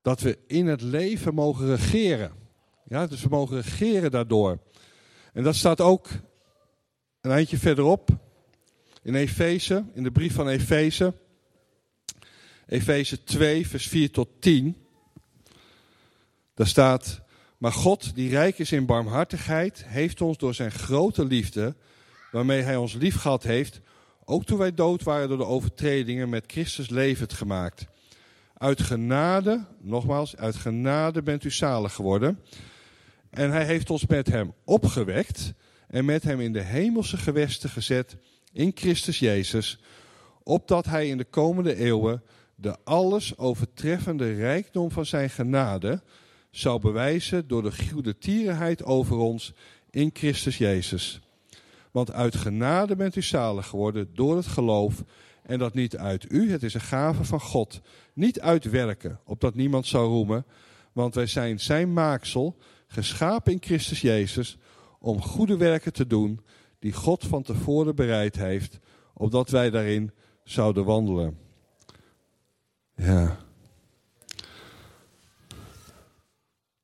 [0.04, 2.32] dat we in het leven mogen regeren.
[2.88, 4.60] Ja, dus we mogen regeren daardoor.
[5.34, 6.10] En dat staat ook
[7.22, 8.10] een eindje verderop
[9.02, 11.14] in Efeze, in de brief van Efeze,
[12.68, 14.78] Efeze 2, vers 4 tot 10.
[16.54, 17.22] Daar staat,
[17.58, 21.76] maar God, die rijk is in barmhartigheid, heeft ons door zijn grote liefde,
[22.32, 23.80] waarmee hij ons lief gehad heeft,
[24.26, 27.86] ook toen wij dood waren door de overtredingen, met Christus levend gemaakt.
[28.54, 32.40] Uit genade, nogmaals, uit genade bent u zalig geworden.
[33.30, 35.54] En hij heeft ons met hem opgewekt
[35.88, 38.18] en met hem in de hemelse gewesten gezet
[38.52, 39.80] in Christus Jezus,
[40.44, 42.24] opdat hij in de komende eeuwen
[42.56, 46.02] de alles overtreffende rijkdom van zijn genade
[46.52, 49.54] zou bewijzen door de goede tierenheid over ons
[49.90, 51.22] in Christus Jezus.
[51.92, 55.04] Want uit genade bent u zalig geworden door het geloof,
[55.44, 57.82] en dat niet uit u, het is een gave van God,
[58.14, 60.46] niet uit werken, opdat niemand zou roemen,
[60.92, 64.58] want wij zijn zijn maaksel, geschapen in Christus Jezus,
[65.00, 66.42] om goede werken te doen,
[66.80, 68.80] die God van tevoren bereid heeft,
[69.14, 70.12] opdat wij daarin
[70.44, 71.38] zouden wandelen.
[72.96, 73.38] Ja.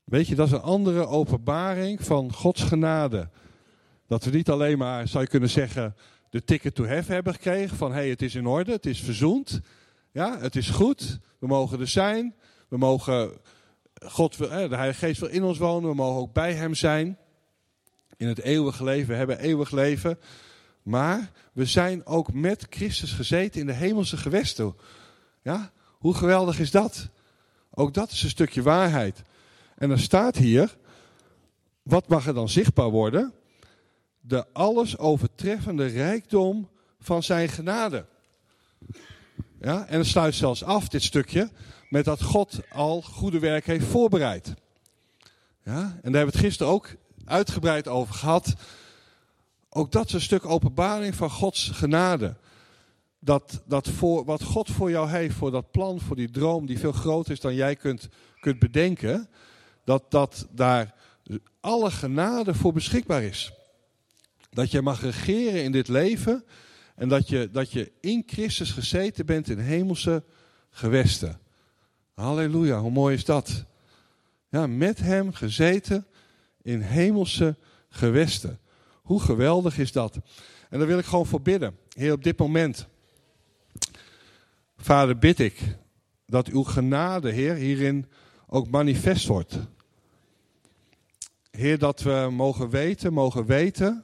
[0.03, 3.29] Weet je, dat is een andere openbaring van Gods genade.
[4.07, 5.95] Dat we niet alleen maar, zou je kunnen zeggen,
[6.29, 7.77] de ticket to have hebben gekregen.
[7.77, 9.59] Van hey, het is in orde, het is verzoend.
[10.11, 12.35] Ja, het is goed, we mogen er zijn.
[12.67, 13.31] We mogen,
[13.93, 17.17] God, de Heilige Geest wil in ons wonen, we mogen ook bij Hem zijn
[18.17, 19.07] in het eeuwige leven.
[19.07, 20.19] We hebben eeuwig leven.
[20.83, 24.75] Maar we zijn ook met Christus gezeten in de hemelse gewesten.
[25.41, 25.71] Ja?
[25.97, 27.09] Hoe geweldig is dat?
[27.69, 29.21] Ook dat is een stukje waarheid.
[29.75, 30.77] En er staat hier,
[31.83, 33.33] wat mag er dan zichtbaar worden?
[34.21, 38.05] De alles overtreffende rijkdom van zijn genade.
[39.61, 41.49] Ja, en het sluit zelfs af, dit stukje,
[41.89, 44.53] met dat God al goede werk heeft voorbereid.
[45.63, 48.53] Ja, en daar hebben we het gisteren ook uitgebreid over gehad.
[49.69, 52.35] Ook dat is een stuk openbaring van Gods genade.
[53.19, 56.79] Dat, dat voor, wat God voor jou heeft, voor dat plan, voor die droom die
[56.79, 59.29] veel groter is dan jij kunt, kunt bedenken.
[59.83, 60.93] dat, dat daar
[61.59, 63.53] alle genade voor beschikbaar is.
[64.59, 66.43] Dat je mag regeren in dit leven
[66.95, 70.23] en dat je, dat je in Christus gezeten bent in hemelse
[70.69, 71.39] gewesten.
[72.13, 73.65] Halleluja, hoe mooi is dat?
[74.49, 76.05] Ja, met hem gezeten
[76.61, 77.55] in hemelse
[77.89, 78.59] gewesten.
[79.01, 80.15] Hoe geweldig is dat?
[80.69, 81.77] En daar wil ik gewoon voor bidden.
[81.93, 82.87] Heer, op dit moment.
[84.77, 85.61] Vader, bid ik
[86.25, 88.05] dat uw genade, Heer, hierin
[88.47, 89.57] ook manifest wordt.
[91.51, 94.03] Heer, dat we mogen weten, mogen weten.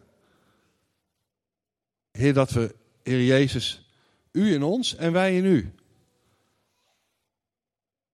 [2.15, 3.89] Heer, dat we, Heer Jezus,
[4.31, 5.73] u in ons en wij in u.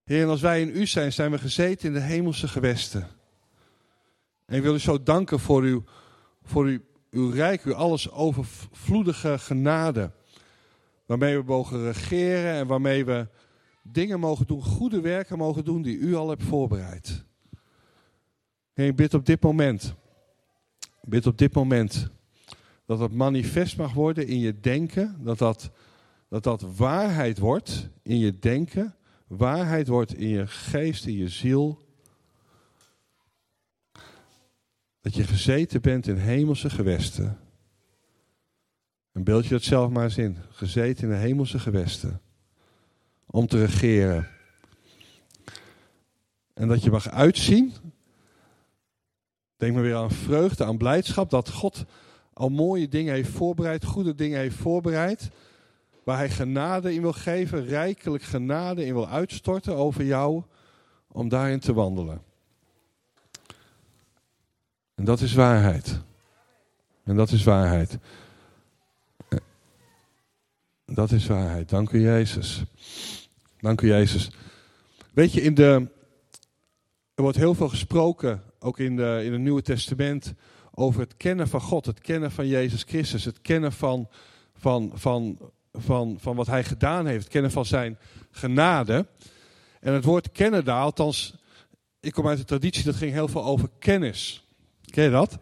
[0.04, 3.08] Heer, en als wij in u zijn, zijn we gezeten in de hemelse gewesten.
[4.46, 5.84] En ik wil u zo danken voor uw,
[6.44, 6.80] voor uw,
[7.12, 10.12] uw rijk, uw alles overvloedige genade.
[11.06, 13.28] Waarmee we mogen regeren en waarmee we
[13.84, 17.26] dingen mogen doen, goede werken mogen doen die u al hebt voorbereid.
[18.74, 19.94] En ik bid op dit moment,
[21.02, 22.12] bid op dit moment,
[22.92, 25.72] dat dat manifest mag worden in je denken, dat dat,
[26.28, 28.96] dat dat waarheid wordt in je denken,
[29.28, 31.86] waarheid wordt in je geest, in je ziel.
[35.02, 37.40] Dat je gezeten bent in hemelse gewesten.
[39.12, 40.38] Een beeld je dat zelf maar eens in.
[40.50, 42.22] Gezeten in de hemelse gewesten.
[43.26, 44.28] Om te regeren.
[46.54, 47.74] En dat je mag uitzien.
[49.58, 51.30] Denk maar weer aan vreugde, aan blijdschap.
[51.30, 51.86] Dat God
[52.42, 53.86] al mooie dingen heeft voorbereid.
[53.86, 55.30] Goede dingen heeft voorbereid.
[56.04, 57.66] Waar hij genade in wil geven.
[57.66, 60.44] Rijkelijk genade in wil uitstorten over jou.
[61.08, 62.22] Om daarin te wandelen.
[64.96, 66.00] En dat is waarheid.
[67.04, 67.98] En dat is waarheid.
[70.86, 71.70] Dat is waarheid.
[71.70, 72.64] Dank u Jezus.
[73.60, 74.32] Dank u Jezus.
[75.14, 75.88] Weet je, in de,
[77.14, 80.34] er wordt heel veel gesproken, ook in, de, in het Nieuwe Testament,
[80.74, 84.10] over het kennen van God, het kennen van Jezus Christus, het kennen van,
[84.56, 85.38] van, van,
[85.74, 87.98] van, van wat Hij gedaan heeft, het kennen van Zijn
[88.32, 89.08] genade.
[89.80, 91.36] En het woord kennen daar, althans,
[92.00, 94.46] ik kom uit de traditie, dat ging heel veel over kennis.
[94.86, 95.38] Ken je dat?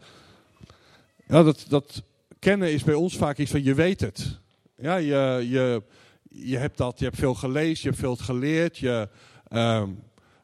[1.27, 2.03] Ja, dat, dat
[2.39, 4.39] kennen is bij ons vaak iets van je weet het.
[4.75, 5.83] Ja, je, je,
[6.29, 8.77] je hebt dat, je hebt veel gelezen, je hebt veel geleerd.
[8.77, 9.09] Je,
[9.47, 9.89] ehm,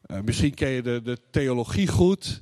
[0.02, 2.42] eh, misschien ken je de, de theologie goed.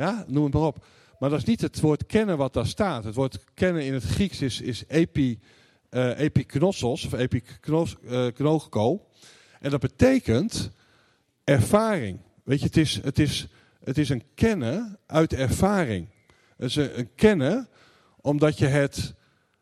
[0.00, 0.84] Ja, noem het maar op.
[1.18, 3.04] Maar dat is niet het woord kennen wat daar staat.
[3.04, 8.92] Het woord kennen in het Grieks is, is uh, epiknossos of epiknogo.
[8.92, 9.00] Uh,
[9.60, 10.70] en dat betekent
[11.44, 12.20] ervaring.
[12.44, 13.46] Weet je, het is, het is,
[13.84, 16.08] het is een kennen uit ervaring.
[16.56, 17.68] Het is een, een kennen
[18.20, 19.14] omdat je het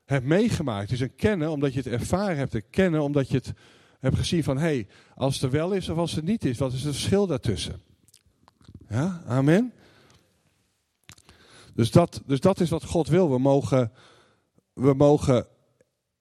[0.04, 0.90] hebt meegemaakt.
[0.90, 2.54] Het is een kennen omdat je het ervaren hebt.
[2.54, 3.52] Een kennen omdat je het
[4.00, 4.56] hebt gezien van...
[4.56, 6.94] hé, hey, als het er wel is of als het niet is, wat is het
[6.94, 7.80] verschil daartussen?
[8.88, 9.72] Ja, amen.
[11.78, 13.30] Dus dat, dus dat is wat God wil.
[13.30, 13.92] We mogen,
[14.72, 15.46] we mogen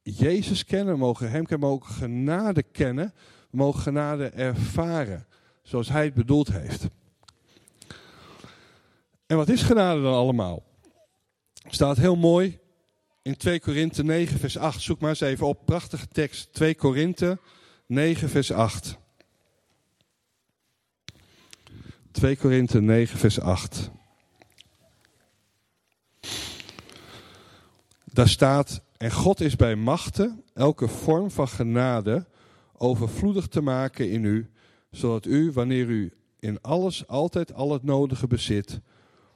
[0.02, 3.14] Jezus kennen, we mogen Hem kennen, we mogen genade kennen.
[3.50, 5.28] We mogen genade ervaren,
[5.64, 6.88] zoals Hij het bedoeld heeft.
[9.26, 10.64] En wat is genade dan allemaal?
[11.68, 12.60] Staat heel mooi
[13.22, 14.82] in 2 Korinthe 9 vers 8.
[14.82, 16.54] Zoek maar eens even op, prachtige tekst.
[16.54, 17.40] 2 Korinthe
[17.86, 18.98] 9 vers 8.
[22.12, 23.92] 2 Korinthe 9 vers 8.
[28.18, 32.26] Daar staat, en God is bij machten elke vorm van genade
[32.78, 34.50] overvloedig te maken in u,
[34.92, 38.80] zodat u, wanneer u in alles altijd al het nodige bezit,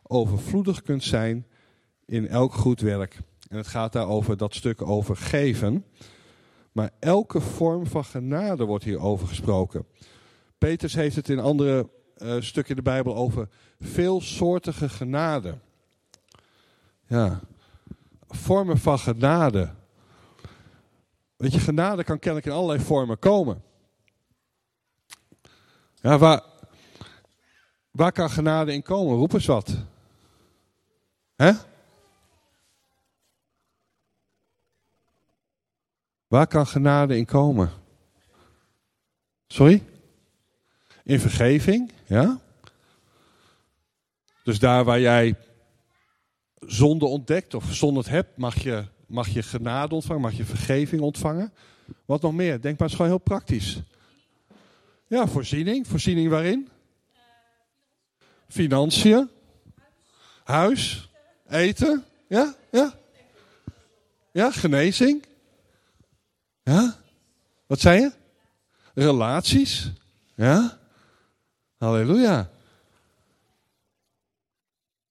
[0.03, 1.47] overvloedig kunt zijn
[2.05, 3.21] in elk goed werk.
[3.49, 5.85] En het gaat daar over dat stuk over geven.
[6.71, 9.85] Maar elke vorm van genade wordt hier over gesproken.
[10.57, 13.47] Peters heeft het in andere uh, stukken in de Bijbel over
[13.79, 15.57] veelsoortige genade.
[17.07, 17.41] Ja,
[18.35, 19.73] vormen van genade.
[21.35, 23.63] Weet je, genade kan kennelijk in allerlei vormen komen.
[26.01, 26.41] Ja, waar,
[27.91, 29.15] waar kan genade in komen?
[29.15, 29.77] Roep eens wat.
[31.35, 31.51] Hè?
[36.27, 37.71] Waar kan genade in komen?
[39.47, 39.83] Sorry?
[41.03, 42.39] In vergeving, ja?
[44.43, 45.35] Dus daar waar jij
[46.65, 51.53] zonde ontdekt of zonde hebt, mag je, mag je genade ontvangen, mag je vergeving ontvangen.
[52.05, 52.61] Wat nog meer?
[52.61, 53.81] Denk maar eens gewoon heel praktisch.
[55.07, 55.87] Ja, voorziening.
[55.87, 56.69] Voorziening waarin?
[58.47, 59.29] Financiën.
[60.43, 61.09] Huis.
[61.49, 62.05] Eten.
[62.27, 62.93] Ja, ja.
[64.31, 65.25] Ja, genezing.
[66.63, 66.95] Ja?
[67.67, 68.11] Wat zei je?
[68.93, 69.91] Relaties.
[70.35, 70.79] Ja?
[71.77, 72.49] Halleluja.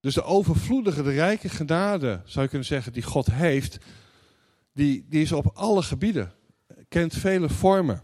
[0.00, 3.78] Dus de overvloedige, de rijke genade, zou je kunnen zeggen, die God heeft,
[4.72, 6.32] die, die is op alle gebieden.
[6.88, 8.02] Kent vele vormen.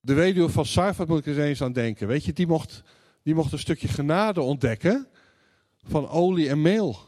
[0.00, 2.06] De weduwe van Sarfat moet ik er eens aan denken.
[2.06, 2.82] Weet je, die mocht,
[3.22, 5.08] die mocht een stukje genade ontdekken
[5.82, 6.98] van olie en meel.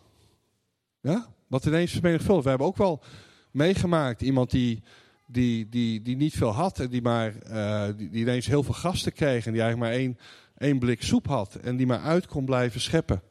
[1.00, 1.26] Ja?
[1.46, 2.44] Wat ineens vermenigvuldigt.
[2.44, 3.02] We hebben ook wel
[3.50, 4.82] meegemaakt iemand die,
[5.26, 8.74] die, die, die niet veel had en die, maar, uh, die, die ineens heel veel
[8.74, 10.18] gasten kreeg en die eigenlijk maar één,
[10.60, 13.22] één blik soep had en die maar uit kon blijven scheppen.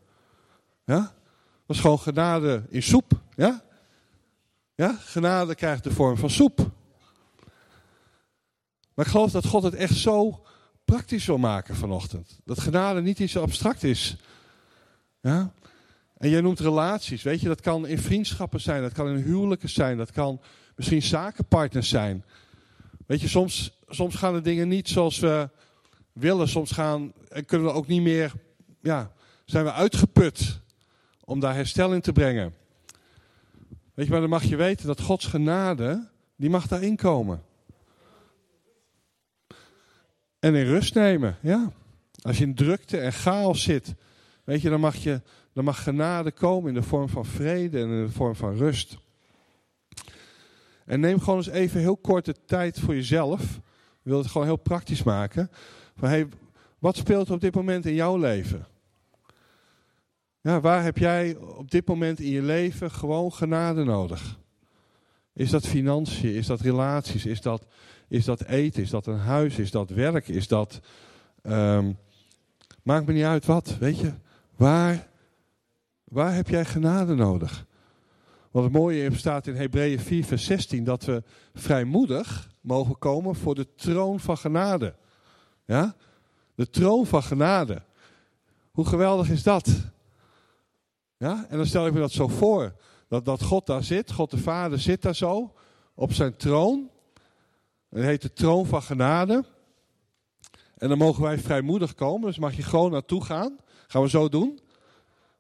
[0.86, 1.14] Ja?
[1.66, 3.12] Was gewoon genade in soep.
[3.36, 3.64] Ja?
[4.76, 4.98] Ja?
[5.00, 6.58] Genade krijgt de vorm van soep.
[8.94, 10.46] Maar ik geloof dat God het echt zo
[10.86, 12.40] praktisch wil maken vanochtend.
[12.46, 14.18] Dat genade niet iets abstract is.
[15.22, 15.54] Ja?
[16.18, 19.70] En jij noemt relaties, weet je, dat kan in vriendschappen zijn, dat kan in huwelijken
[19.70, 20.42] zijn, dat kan
[20.76, 22.26] misschien zakenpartners zijn.
[23.06, 25.50] Weet je, soms, soms gaan de dingen niet zoals we
[26.20, 28.34] willen, soms gaan, en kunnen we ook niet meer,
[28.82, 29.12] ja,
[29.46, 30.60] zijn we uitgeput
[31.24, 32.54] om daar herstel in te brengen.
[33.94, 37.44] Weet je, maar dan mag je weten dat Gods genade, die mag daarin komen.
[40.40, 41.72] En in rust nemen, ja.
[42.22, 43.96] Als je in drukte en chaos zit,
[44.44, 45.22] weet je, dan mag, je,
[45.54, 48.98] dan mag genade komen in de vorm van vrede en in de vorm van rust.
[50.86, 53.42] En neem gewoon eens even heel korte tijd voor jezelf.
[54.04, 55.52] Ik wil het gewoon heel praktisch maken.
[56.00, 56.28] Van, hey,
[56.80, 58.68] wat speelt op dit moment in jouw leven?
[60.42, 64.40] Ja, waar heb jij op dit moment in je leven gewoon genade nodig?
[65.34, 66.34] Is dat financiën?
[66.34, 67.26] Is dat relaties?
[67.26, 67.66] Is dat
[68.10, 68.84] is dat eten?
[68.84, 69.58] Is dat een huis?
[69.58, 70.28] Is dat werk?
[70.28, 70.80] Is dat.
[71.44, 71.98] Um,
[72.84, 74.14] maakt me niet uit wat, weet je.
[74.56, 75.08] Waar,
[76.04, 77.66] waar heb jij genade nodig?
[78.52, 81.24] Wat het mooie staat in Hebreeën 4, vers 16, dat we
[81.54, 84.96] vrijmoedig mogen komen voor de troon van genade.
[85.70, 85.96] Ja?
[86.56, 87.82] De troon van genade.
[88.72, 89.70] Hoe geweldig is dat?
[91.18, 91.46] Ja?
[91.50, 92.76] En dan stel ik me dat zo voor.
[93.08, 95.54] Dat, dat God daar zit, God de Vader zit daar zo
[95.94, 96.90] op zijn troon.
[97.90, 99.46] Het heet de troon van genade.
[100.78, 102.28] En dan mogen wij vrijmoedig komen.
[102.28, 103.58] Dus mag je gewoon naartoe gaan.
[103.88, 104.60] Gaan we zo doen.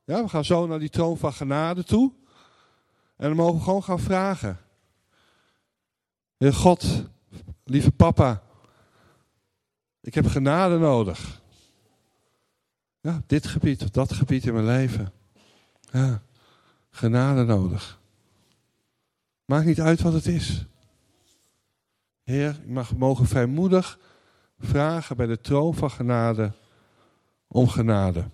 [0.04, 2.14] Ja, we gaan zo naar die troon van genade toe.
[3.16, 4.60] En dan mogen we gewoon gaan vragen.
[6.40, 7.04] God,
[7.64, 8.44] lieve papa.
[10.02, 11.42] Ik heb genade nodig.
[13.02, 15.12] Ja, dit gebied of dat gebied in mijn leven.
[15.92, 16.22] Ja,
[16.90, 18.00] genade nodig.
[19.46, 20.66] Maakt niet uit wat het is.
[22.24, 24.00] Heer, ik mag mogen vrijmoedig
[24.60, 26.52] vragen bij de troon van genade
[27.48, 28.30] om genade.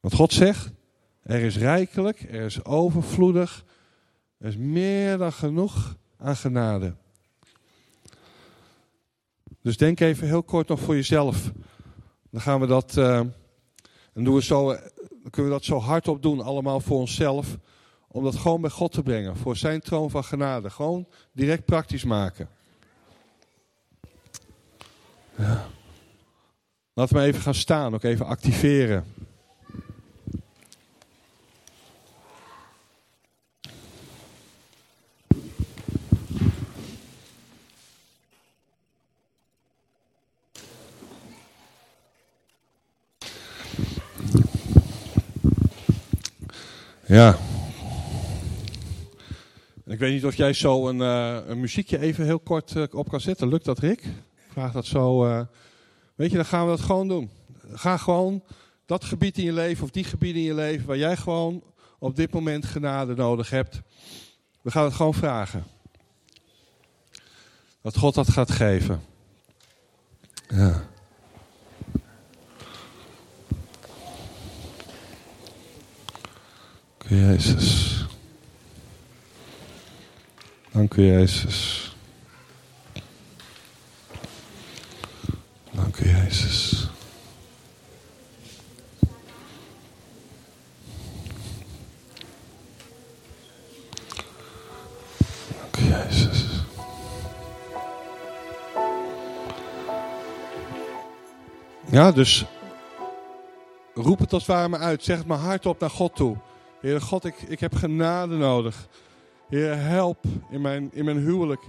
[0.00, 0.70] Want God zegt,
[1.22, 3.64] er is rijkelijk, er is overvloedig,
[4.38, 6.94] er is meer dan genoeg aan genade.
[9.62, 11.52] Dus denk even heel kort nog voor jezelf.
[12.30, 14.66] Dan gaan we dat, uh, en doen we zo,
[15.22, 17.56] dan kunnen we dat zo hardop doen, allemaal voor onszelf.
[18.08, 19.36] Om dat gewoon bij God te brengen.
[19.36, 20.70] Voor zijn troon van genade.
[20.70, 22.48] Gewoon direct praktisch maken.
[25.36, 25.66] Ja.
[26.92, 27.94] Laten we even gaan staan.
[27.94, 29.04] Ook even activeren.
[47.10, 47.38] Ja.
[49.86, 53.08] Ik weet niet of jij zo een, uh, een muziekje even heel kort uh, op
[53.08, 53.48] kan zetten.
[53.48, 54.04] Lukt dat, Rick?
[54.48, 55.26] vraag dat zo.
[55.26, 55.40] Uh,
[56.14, 57.30] weet je, dan gaan we dat gewoon doen.
[57.72, 58.42] Ga gewoon
[58.86, 61.62] dat gebied in je leven of die gebieden in je leven waar jij gewoon
[61.98, 63.80] op dit moment genade nodig hebt.
[64.62, 65.64] We gaan het gewoon vragen.
[67.82, 69.02] Dat God dat gaat geven.
[70.48, 70.88] Ja.
[76.99, 78.06] Dank u, Jezus.
[80.72, 81.90] Dank u, Jezus.
[85.72, 86.88] Dank u, Jezus.
[95.58, 96.44] Dank u, Jezus.
[101.90, 102.44] Ja, dus
[103.94, 105.04] roep het als ware maar uit.
[105.04, 106.36] Zeg het maar hardop naar God toe.
[106.80, 108.88] Heer God, ik, ik heb genade nodig.
[109.48, 111.62] Heer, help in mijn, in mijn huwelijk.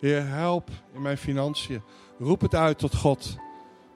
[0.00, 1.82] Heer, help in mijn financiën.
[2.18, 3.36] Roep het uit tot God.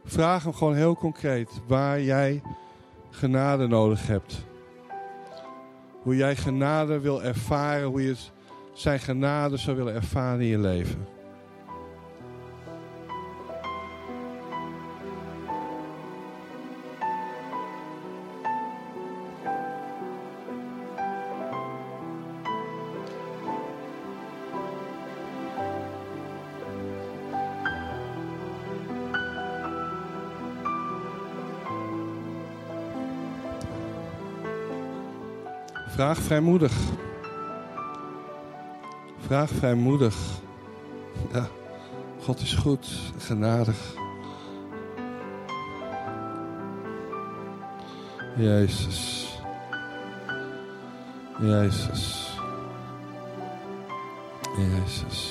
[0.05, 2.43] Vraag hem gewoon heel concreet waar jij
[3.11, 4.45] genade nodig hebt.
[6.03, 8.17] Hoe jij genade wil ervaren, hoe je
[8.73, 11.07] zijn genade zou willen ervaren in je leven.
[35.91, 36.73] Vraag vrijmoedig.
[39.27, 40.17] Vraag vrijmoedig.
[41.33, 41.49] Ja,
[42.23, 43.77] God is goed, genadig.
[48.37, 49.29] Jezus.
[51.41, 52.31] Jezus.
[54.57, 55.30] Jezus.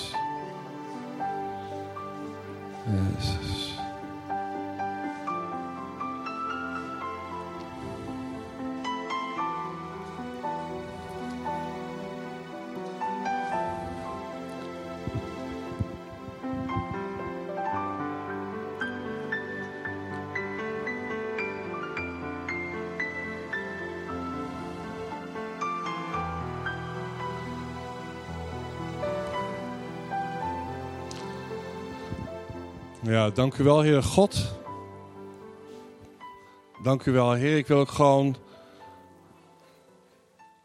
[33.40, 34.58] Dank u wel, Heer God.
[36.82, 37.56] Dank u wel, Heer.
[37.56, 38.36] Ik wil ook gewoon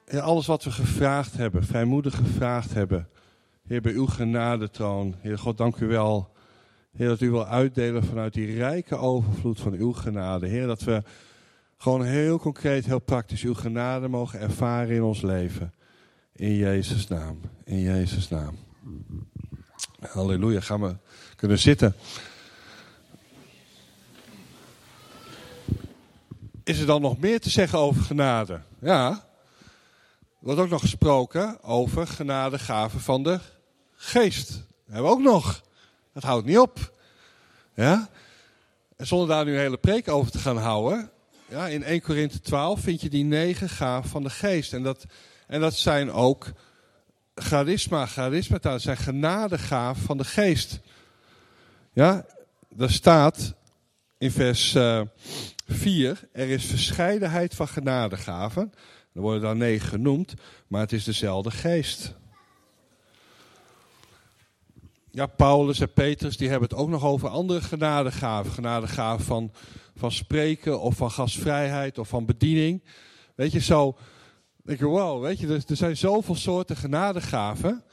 [0.05, 3.09] Heer, alles wat we gevraagd hebben, vrijmoedig gevraagd hebben,
[3.67, 5.15] Heer, bij uw genadetroon.
[5.19, 6.29] Heer God, dank u wel,
[6.97, 10.47] Heer, dat u wil uitdelen vanuit die rijke overvloed van uw genade.
[10.47, 11.03] Heer, dat we
[11.77, 15.73] gewoon heel concreet, heel praktisch uw genade mogen ervaren in ons leven.
[16.35, 17.39] In Jezus' naam.
[17.63, 18.57] In Jezus' naam.
[19.99, 20.59] Halleluja.
[20.59, 20.95] Gaan we
[21.35, 21.95] kunnen zitten.
[26.65, 28.59] Is er dan nog meer te zeggen over genade?
[28.79, 29.09] Ja.
[29.09, 33.39] Er wordt ook nog gesproken over genadegaven van de
[33.95, 34.63] geest.
[34.85, 35.61] Hebben we ook nog.
[36.13, 36.93] Dat houdt niet op.
[37.75, 38.09] Ja?
[38.97, 41.09] En zonder daar nu een hele preek over te gaan houden.
[41.47, 44.73] Ja, in 1 Korinthe 12 vind je die negen gaven van de geest.
[44.73, 45.05] En dat,
[45.47, 46.51] en dat zijn ook
[47.35, 50.79] charisma, charisma, dat zijn genadegaven van de geest.
[51.93, 52.25] Ja,
[52.69, 53.53] daar staat
[54.17, 55.01] in vers uh,
[55.65, 58.73] 4, er is verscheidenheid van genadegaven.
[59.13, 60.33] Er worden dan negen genoemd,
[60.67, 62.13] maar het is dezelfde geest.
[65.11, 68.51] Ja, Paulus en Petrus die hebben het ook nog over andere genadegaven.
[68.51, 69.51] Genadegaven van,
[69.95, 72.83] van spreken of van gastvrijheid of van bediening.
[73.35, 73.97] Weet je, zo
[74.63, 77.83] denk wow, weet je, er, er zijn zoveel soorten genadegaven.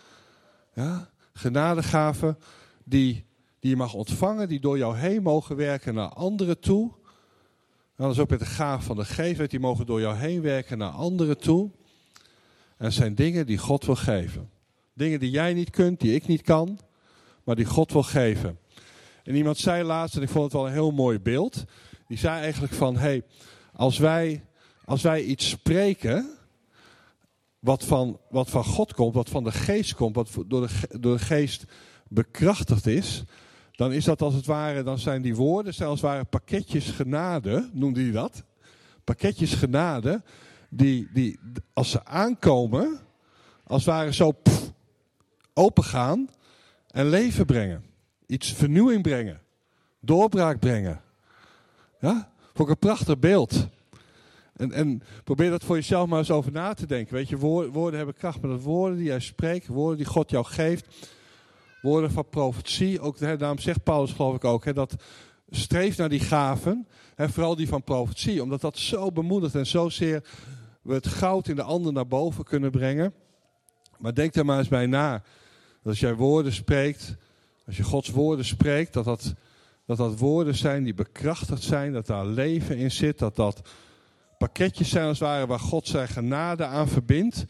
[0.75, 2.39] Ja, genadegaven
[2.85, 3.25] die,
[3.61, 6.93] die je mag ontvangen, die door jou heen mogen werken naar anderen toe.
[7.97, 10.79] Dat is ook met de gaaf van de geest, die mogen door jou heen werken
[10.79, 11.71] naar anderen toe.
[12.77, 14.51] En het zijn dingen die God wil geven.
[14.95, 16.79] Dingen die jij niet kunt, die ik niet kan,
[17.45, 18.59] maar die God wil geven.
[19.25, 21.65] En iemand zei laatst, en ik vond het wel een heel mooi beeld.
[22.07, 23.25] Die zei eigenlijk van, hé, hey,
[23.73, 24.45] als, wij,
[24.85, 26.31] als wij iets spreken,
[27.59, 31.17] wat van, wat van God komt, wat van de geest komt, wat door de, door
[31.17, 31.65] de geest
[32.09, 33.25] bekrachtigd is,
[33.83, 38.03] dan is dat als het ware, dan zijn die woorden het ware pakketjes genade, noemde
[38.03, 38.45] hij dat.
[39.05, 40.23] Pakketjes genade,
[40.69, 41.39] die, die
[41.73, 42.99] als ze aankomen,
[43.65, 44.73] als het ware zo pff,
[45.55, 46.29] opengaan
[46.87, 47.85] en leven brengen.
[48.27, 49.41] Iets vernieuwing brengen.
[50.01, 51.01] Doorbraak brengen.
[52.01, 53.69] Ja, voor een prachtig beeld.
[54.57, 57.15] En, en, probeer dat voor jezelf maar eens over na te denken.
[57.15, 60.45] Weet je, woorden, hebben kracht, maar dat woorden die jij spreekt, woorden die God jou
[60.45, 60.87] geeft,
[61.83, 63.01] woorden van profetie.
[63.01, 64.95] Ook, hè, daarom zegt Paulus geloof ik ook, hè, dat
[65.51, 68.43] streef naar die gaven, hè, vooral die van profetie.
[68.43, 70.25] Omdat dat zo bemoedigt en zozeer
[70.83, 73.15] we het goud in de ander naar boven kunnen brengen.
[73.99, 75.13] Maar denk er maar eens bij na.
[75.13, 77.17] Dat als jij woorden spreekt,
[77.67, 79.35] als je Gods woorden spreekt, dat dat,
[79.87, 83.69] dat dat woorden zijn die bekrachtigd zijn, dat daar leven in zit, dat dat
[84.39, 87.45] pakketjes zijn als het ware waar God zijn genade aan verbindt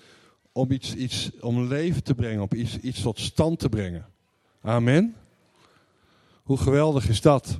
[0.52, 4.11] om iets, iets om leven te brengen, om iets, iets tot stand te brengen.
[4.64, 5.16] Amen.
[6.42, 7.58] Hoe geweldig is dat?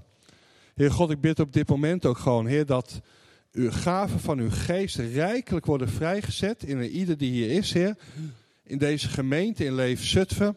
[0.75, 3.01] Heer God, ik bid op dit moment ook gewoon, Heer, dat
[3.53, 7.97] uw gaven van uw geest rijkelijk worden vrijgezet in ieder die hier is, Heer.
[8.65, 10.57] In deze gemeente in Leef Zutphen.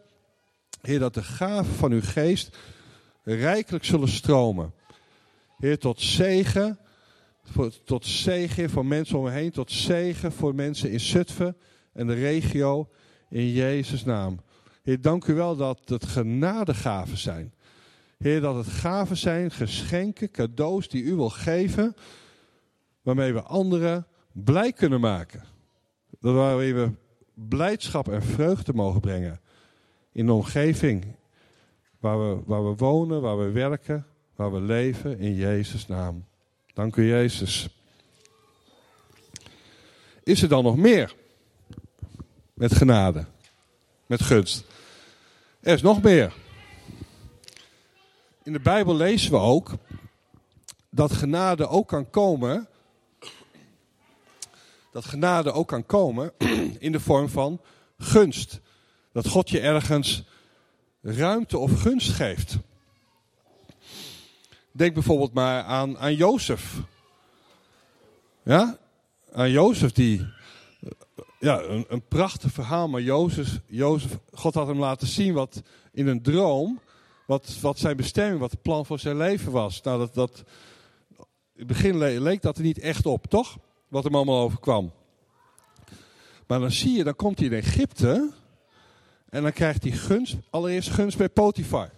[0.81, 2.57] Heer, dat de gaven van uw geest
[3.23, 4.73] rijkelijk zullen stromen.
[5.57, 6.79] Heer, tot zegen,
[7.43, 11.57] voor, tot zegen voor mensen om me heen, tot zegen voor mensen in Zutphen
[11.93, 12.89] en de regio,
[13.29, 14.39] in Jezus' naam.
[14.85, 17.53] Heer, dank u wel dat het genadegaven zijn.
[18.17, 21.95] Heer, dat het gaven zijn, geschenken, cadeaus die u wil geven,
[23.01, 25.43] waarmee we anderen blij kunnen maken.
[26.19, 26.91] Waarmee we
[27.33, 29.39] blijdschap en vreugde mogen brengen
[30.11, 31.05] in de omgeving
[31.99, 34.05] waar we, waar we wonen, waar we werken,
[34.35, 36.25] waar we leven, in Jezus' naam.
[36.73, 37.69] Dank u, Jezus.
[40.23, 41.15] Is er dan nog meer
[42.53, 43.25] met genade,
[44.05, 44.73] met gunst?
[45.65, 46.33] Er is nog meer.
[48.43, 49.71] In de Bijbel lezen we ook
[50.89, 52.67] dat genade ook kan komen.
[54.91, 56.33] dat genade ook kan komen
[56.79, 57.61] in de vorm van
[57.97, 58.59] gunst.
[59.11, 60.23] Dat God je ergens
[61.01, 62.57] ruimte of gunst geeft.
[64.71, 66.79] Denk bijvoorbeeld maar aan, aan Jozef.
[68.43, 68.77] Ja,
[69.33, 70.33] aan Jozef die,
[71.45, 76.07] ja, een, een prachtig verhaal, maar Jozef, Jozef, God had hem laten zien wat in
[76.07, 76.79] een droom,
[77.25, 79.81] wat, wat zijn bestemming, wat het plan voor zijn leven was.
[79.81, 80.43] Nou, dat, dat,
[81.17, 81.25] in
[81.55, 83.57] het begin leek dat er niet echt op, toch?
[83.87, 84.91] Wat hem allemaal overkwam.
[86.47, 88.31] Maar dan zie je, dan komt hij in Egypte
[89.29, 91.89] en dan krijgt hij gunst, allereerst gunst bij Potifar.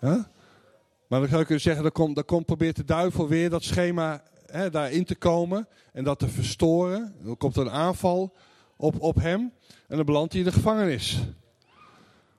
[0.00, 3.62] Maar dan zou je kunnen zeggen, dan, komt, dan komt, probeert de duivel weer dat
[3.62, 7.14] schema hè, daarin te komen en dat te verstoren.
[7.22, 8.36] Dan komt er een aanval
[8.76, 9.52] op, op hem
[9.88, 11.20] en dan belandt hij in de gevangenis.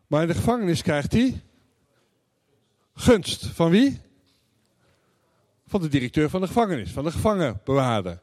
[0.07, 1.41] Maar in de gevangenis krijgt hij
[2.93, 3.45] gunst.
[3.45, 4.01] Van wie?
[5.67, 8.19] Van de directeur van de gevangenis, van de gevangenbewaarder.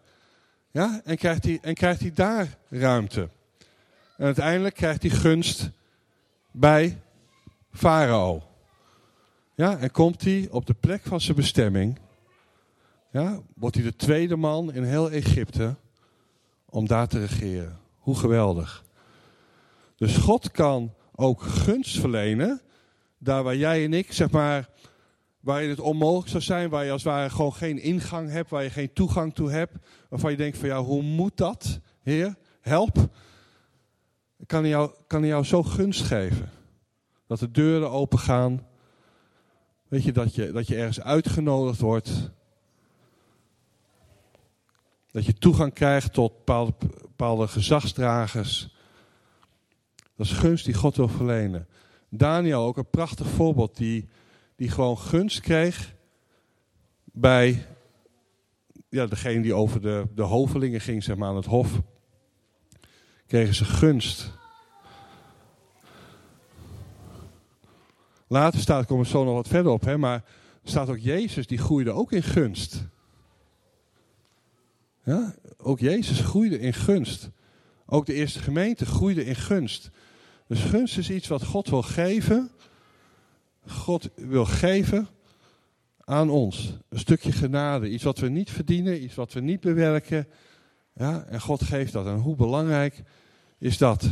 [0.71, 3.29] Ja, en krijgt hij, en krijgt hij daar ruimte.
[4.17, 5.71] En uiteindelijk krijgt hij gunst
[6.51, 7.01] bij
[7.73, 8.43] Farao.
[9.55, 11.99] Ja, en komt hij op de plek van zijn bestemming.
[13.11, 15.77] Ja, wordt hij de tweede man in heel Egypte
[16.65, 17.79] om daar te regeren.
[17.99, 18.85] Hoe geweldig.
[19.97, 22.61] Dus God kan ook gunst verlenen.
[23.19, 24.69] Daar waar jij en ik, zeg maar,
[25.41, 28.63] waar het onmogelijk zou zijn, waar je als het ware gewoon geen ingang hebt, waar
[28.63, 29.73] je geen toegang toe hebt,
[30.09, 32.37] waarvan je denkt van ja, hoe moet dat, Heer?
[32.61, 33.09] Help.
[34.47, 36.51] Kan hij jou, kan hij jou zo gunst geven.
[37.27, 38.67] Dat de deuren open gaan.
[39.89, 42.31] Weet je, dat je, dat je ergens uitgenodigd wordt.
[45.19, 48.77] Dat je toegang krijgt tot bepaalde, gezagsdragers.
[50.17, 51.69] Dat is gunst die God wil verlenen.
[52.09, 54.09] Daniel, ook een prachtig voorbeeld, die,
[54.57, 55.95] die gewoon gunst kreeg
[57.05, 57.67] bij
[58.89, 61.81] ja, degene die over de, de hovelingen ging, zeg maar, aan het hof.
[63.27, 64.33] Kregen ze gunst.
[68.27, 70.25] Later staat, komen we zo nog wat verder op, hè, maar
[70.63, 72.89] staat ook Jezus, die groeide ook in gunst.
[75.09, 77.31] Ja, ook Jezus groeide in gunst.
[77.87, 79.91] Ook de eerste gemeente groeide in gunst.
[80.47, 82.51] Dus gunst is iets wat God wil geven.
[83.67, 85.09] God wil geven
[85.99, 86.77] aan ons.
[86.89, 87.91] Een stukje genade.
[87.91, 90.29] Iets wat we niet verdienen, iets wat we niet bewerken.
[90.95, 92.07] Ja, en God geeft dat.
[92.07, 93.03] En hoe belangrijk
[93.59, 94.09] is dat?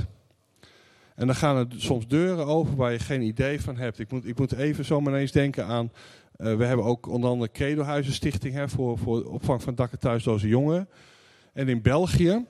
[1.15, 3.99] En dan gaan er soms deuren open waar je geen idee van hebt.
[3.99, 5.91] Ik moet, ik moet even zomaar eens denken aan.
[6.39, 9.99] Uh, we hebben ook onder andere Credohuizen Stichting hè, voor, voor opvang van dak- en
[9.99, 10.89] thuisloze jongeren.
[11.53, 12.47] En in België,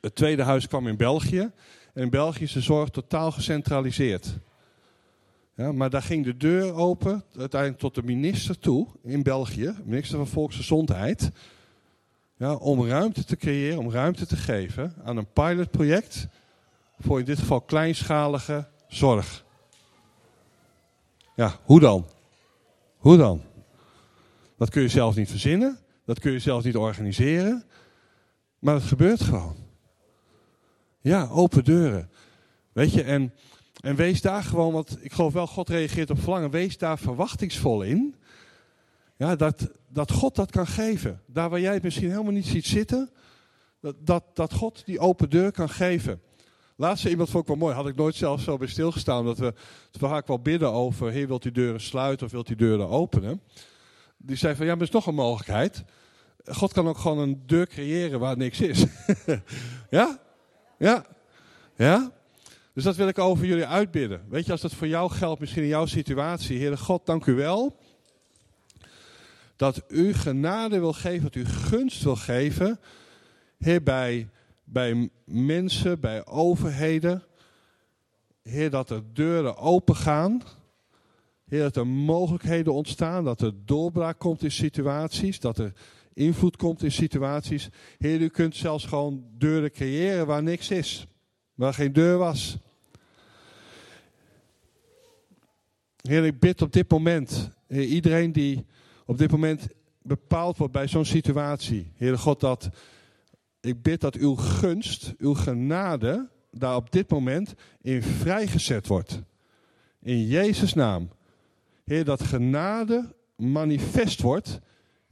[0.00, 1.50] het tweede huis kwam in België.
[1.94, 4.38] En in België is de zorg totaal gecentraliseerd.
[5.54, 10.16] Ja, maar daar ging de deur open, uiteindelijk tot de minister toe in België, minister
[10.16, 11.30] van Volksgezondheid.
[12.36, 16.28] Ja, om ruimte te creëren, om ruimte te geven aan een pilotproject
[16.98, 19.44] voor in dit geval kleinschalige zorg.
[21.34, 22.06] Ja, hoe dan?
[23.02, 23.42] Hoe dan?
[24.56, 27.64] Dat kun je zelf niet verzinnen, dat kun je zelf niet organiseren,
[28.58, 29.56] maar het gebeurt gewoon.
[31.00, 32.10] Ja, open deuren.
[32.72, 33.34] Weet je, en,
[33.80, 36.50] en wees daar gewoon, want ik geloof wel, God reageert op verlangen.
[36.50, 38.14] Wees daar verwachtingsvol in.
[39.16, 41.20] Ja, dat, dat God dat kan geven.
[41.26, 43.10] Daar waar jij het misschien helemaal niet ziet zitten,
[43.80, 46.20] dat, dat, dat God die open deur kan geven.
[46.76, 49.54] Laatste iemand vond ik wel mooi, had ik nooit zelf zo bij stilgestaan, dat we
[49.98, 53.40] vaak wel bidden over, heer wilt u deuren sluiten of wilt u deuren openen?
[54.16, 55.84] Die zei van, ja, maar er is nog een mogelijkheid.
[56.44, 58.84] God kan ook gewoon een deur creëren waar niks is.
[59.90, 60.20] ja?
[60.78, 61.06] Ja?
[61.76, 62.12] Ja?
[62.72, 64.24] Dus dat wil ik over jullie uitbidden.
[64.28, 66.58] Weet je, als dat voor jou geldt, misschien in jouw situatie.
[66.58, 67.76] Heere God, dank u wel.
[69.56, 72.80] Dat u genade wil geven, dat u gunst wil geven.
[73.58, 74.28] Heer, bij,
[74.72, 77.22] bij mensen, bij overheden.
[78.42, 80.42] Heer, dat er deuren open gaan.
[81.44, 83.24] Heer, dat er mogelijkheden ontstaan.
[83.24, 85.40] Dat er doorbraak komt in situaties.
[85.40, 85.72] Dat er
[86.14, 87.68] invloed komt in situaties.
[87.98, 91.06] Heer, u kunt zelfs gewoon deuren creëren waar niks is.
[91.54, 92.56] Waar geen deur was.
[95.96, 98.66] Heer, ik bid op dit moment, heer, iedereen die
[99.06, 99.68] op dit moment
[100.02, 101.92] bepaald wordt bij zo'n situatie.
[101.96, 102.70] Heer God, dat
[103.62, 109.22] ik bid dat uw gunst, uw genade, daar op dit moment in vrijgezet wordt.
[110.00, 111.10] In Jezus' naam.
[111.84, 114.60] Heer, dat genade manifest wordt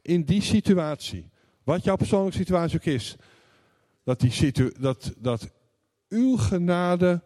[0.02, 1.30] in die situatie.
[1.64, 3.16] Wat jouw persoonlijke situatie ook is.
[4.04, 5.50] Dat, die situ dat, dat
[6.08, 7.22] uw genade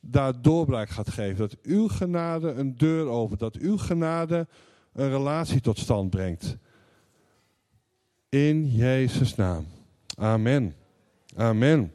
[0.00, 1.36] daar doorbraak gaat geven.
[1.36, 3.40] Dat uw genade een deur opent.
[3.40, 4.46] Dat uw genade
[4.92, 6.56] een relatie tot stand brengt.
[8.28, 9.66] In Jezus' naam.
[10.18, 10.76] Amen.
[11.36, 11.92] Amen.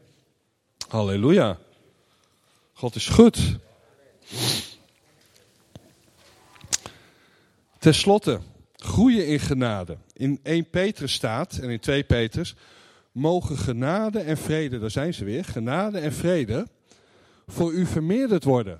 [0.87, 1.57] Halleluja.
[2.73, 3.57] God is goed.
[7.79, 8.39] Ten slotte,
[8.75, 9.97] groeien in genade.
[10.13, 12.55] In 1 Petrus staat, en in 2 Petrus,
[13.11, 16.67] mogen genade en vrede, daar zijn ze weer, genade en vrede,
[17.47, 18.79] voor u vermeerderd worden.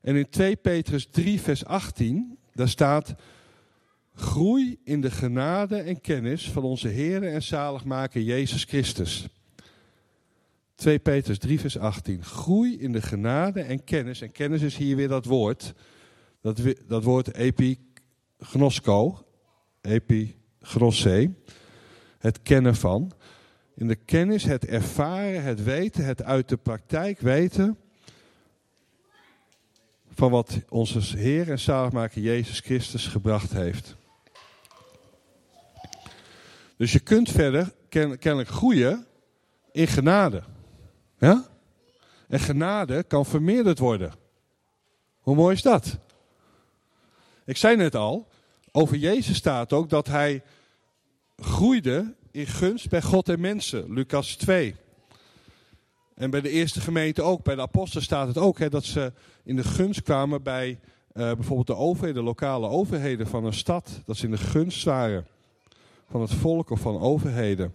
[0.00, 3.14] En in 2 Petrus 3, vers 18, daar staat,
[4.16, 9.28] groei in de genade en kennis van onze Heer en zaligmaker Jezus Christus.
[10.74, 12.24] 2 Petrus 3, vers 18.
[12.24, 14.20] Groei in de genade en kennis.
[14.20, 15.74] En kennis is hier weer dat woord.
[16.40, 19.26] Dat, dat woord epignosco.
[19.80, 21.32] Epignosse.
[22.18, 23.12] Het kennen van.
[23.74, 27.78] In de kennis, het ervaren, het weten, het uit de praktijk weten.
[30.10, 33.96] Van wat onze Heer en zaligmaker Jezus Christus gebracht heeft.
[36.76, 39.06] Dus je kunt verder kennelijk groeien
[39.72, 40.42] in genade.
[41.18, 41.46] Ja?
[42.28, 44.12] En genade kan vermeerderd worden.
[45.20, 45.98] Hoe mooi is dat?
[47.44, 48.28] Ik zei net al,
[48.72, 50.42] over Jezus staat ook dat hij
[51.36, 53.92] groeide in gunst bij God en mensen.
[53.92, 54.76] Lucas 2.
[56.14, 59.12] En bij de eerste gemeente ook, bij de apostelen staat het ook, hè, dat ze
[59.44, 64.00] in de gunst kwamen bij uh, bijvoorbeeld de overheden, de lokale overheden van een stad.
[64.04, 65.26] Dat ze in de gunst waren
[66.10, 67.74] van het volk of van overheden.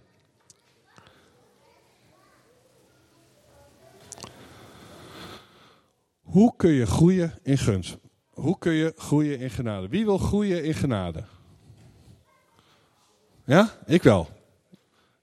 [6.21, 7.97] Hoe kun je groeien in gunst?
[8.29, 9.87] Hoe kun je groeien in genade?
[9.87, 11.23] Wie wil groeien in genade?
[13.45, 14.29] Ja, ik wel.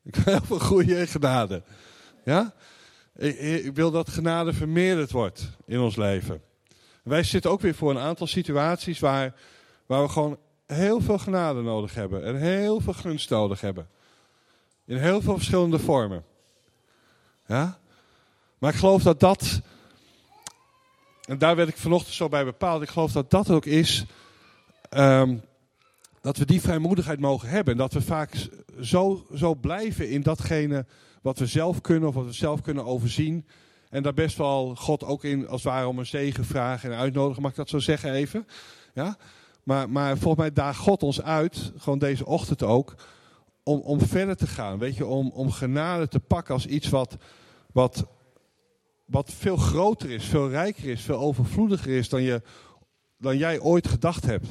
[0.02, 1.62] Ik wil heel veel groeien in genade.
[2.24, 2.54] Ja?
[3.16, 6.42] Ik, ik wil dat genade vermeerderd wordt in ons leven.
[7.02, 9.34] Wij zitten ook weer voor een aantal situaties waar,
[9.86, 10.38] waar we gewoon
[10.76, 12.24] heel veel genade nodig hebben.
[12.24, 13.88] En heel veel gunst nodig hebben.
[14.84, 16.24] In heel veel verschillende vormen.
[17.46, 17.78] Ja?
[18.58, 19.62] Maar ik geloof dat dat
[21.28, 22.82] en daar werd ik vanochtend zo bij bepaald.
[22.82, 24.04] Ik geloof dat dat ook is.
[24.88, 25.36] Ehm,
[26.20, 27.72] dat we die vrijmoedigheid mogen hebben.
[27.72, 28.48] En dat we vaak
[28.80, 30.86] zo, zo blijven in datgene
[31.22, 33.46] wat we zelf kunnen of wat we zelf kunnen overzien.
[33.90, 36.98] En daar best wel God ook in, als het ware, om een zegen vragen en
[36.98, 37.42] uitnodigen.
[37.42, 38.46] Mag ik dat zo zeggen even?
[38.94, 39.16] Ja?
[39.68, 42.94] Maar, maar volgens mij daagt God ons uit, gewoon deze ochtend ook,
[43.62, 44.78] om, om verder te gaan.
[44.78, 47.16] Weet je, om, om genade te pakken als iets wat,
[47.72, 48.06] wat
[49.04, 52.42] wat veel groter is, veel rijker is, veel overvloediger is dan, je,
[53.18, 54.46] dan jij ooit gedacht hebt.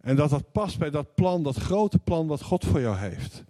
[0.00, 3.44] En dat dat past bij dat plan, dat grote plan wat God voor jou heeft.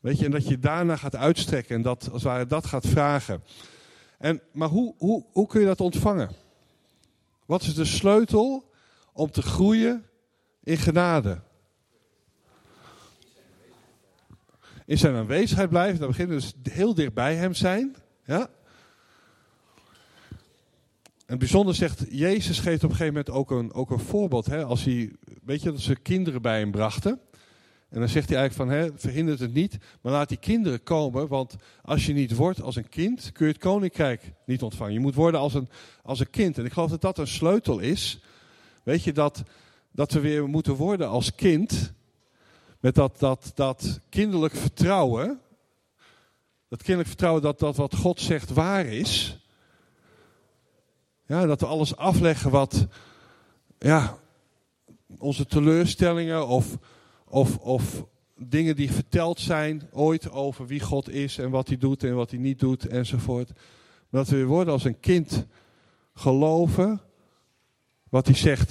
[0.00, 2.86] Weet je, en dat je daarna gaat uitstrekken en dat, als het ware, dat gaat
[2.86, 3.42] vragen.
[4.18, 6.30] En, maar hoe, hoe, hoe kun je dat ontvangen?
[7.46, 8.68] Wat is de sleutel
[9.12, 10.04] om te groeien
[10.62, 11.40] in genade?
[14.86, 17.96] In zijn aanwezigheid blijven, dan beginnen dus heel dicht bij hem zijn.
[18.24, 18.50] Ja?
[21.26, 24.46] En bijzonder zegt, Jezus geeft op een gegeven moment ook een, ook een voorbeeld.
[24.46, 24.64] Hè?
[24.64, 25.12] Als hij,
[25.44, 27.20] weet je, dat ze kinderen bij hem brachten.
[27.88, 31.28] En dan zegt hij eigenlijk van, hè, verhindert het niet, maar laat die kinderen komen.
[31.28, 34.92] Want als je niet wordt als een kind, kun je het koninkrijk niet ontvangen.
[34.92, 35.68] Je moet worden als een,
[36.02, 36.58] als een kind.
[36.58, 38.22] En ik geloof dat dat een sleutel is.
[38.82, 39.42] Weet je, dat,
[39.92, 41.92] dat we weer moeten worden als kind.
[42.80, 45.40] Met dat, dat, dat kinderlijk vertrouwen.
[46.68, 49.38] Dat kinderlijk vertrouwen dat, dat wat God zegt waar is.
[51.26, 52.86] Ja, dat we alles afleggen wat
[53.78, 54.18] ja,
[55.18, 56.78] onze teleurstellingen of,
[57.24, 58.04] of, of
[58.36, 62.30] dingen die verteld zijn ooit over wie God is en wat hij doet en wat
[62.30, 63.50] hij niet doet enzovoort.
[64.10, 65.46] Dat we weer worden als een kind
[66.14, 67.00] geloven
[68.10, 68.70] wat hij zegt.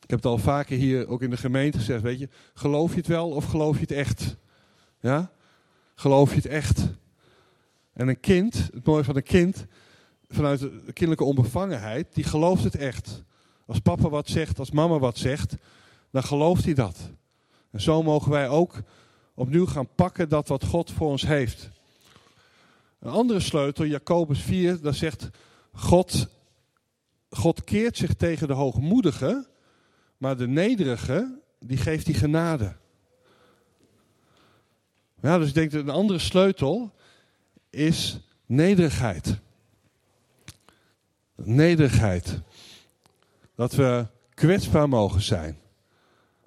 [0.00, 2.96] Ik heb het al vaker hier ook in de gemeente gezegd, weet je, geloof je
[2.96, 4.36] het wel of geloof je het echt?
[5.00, 5.30] Ja?
[5.94, 6.88] Geloof je het echt?
[7.92, 9.66] En een kind, het mooie van een kind,
[10.28, 13.22] vanuit de kinderlijke onbevangenheid, die gelooft het echt.
[13.66, 15.54] Als papa wat zegt, als mama wat zegt,
[16.10, 17.10] dan gelooft hij dat.
[17.70, 18.82] En zo mogen wij ook
[19.34, 21.70] opnieuw gaan pakken dat wat God voor ons heeft.
[23.00, 25.28] Een andere sleutel, Jacobus 4, daar zegt
[25.72, 26.28] God,
[27.30, 29.48] God keert zich tegen de hoogmoedige,
[30.16, 32.76] maar de nederige, die geeft die genade.
[35.20, 36.94] Ja, dus ik denk dat een andere sleutel
[37.70, 39.38] is nederigheid.
[41.34, 42.40] Nederigheid.
[43.54, 45.58] Dat we kwetsbaar mogen zijn.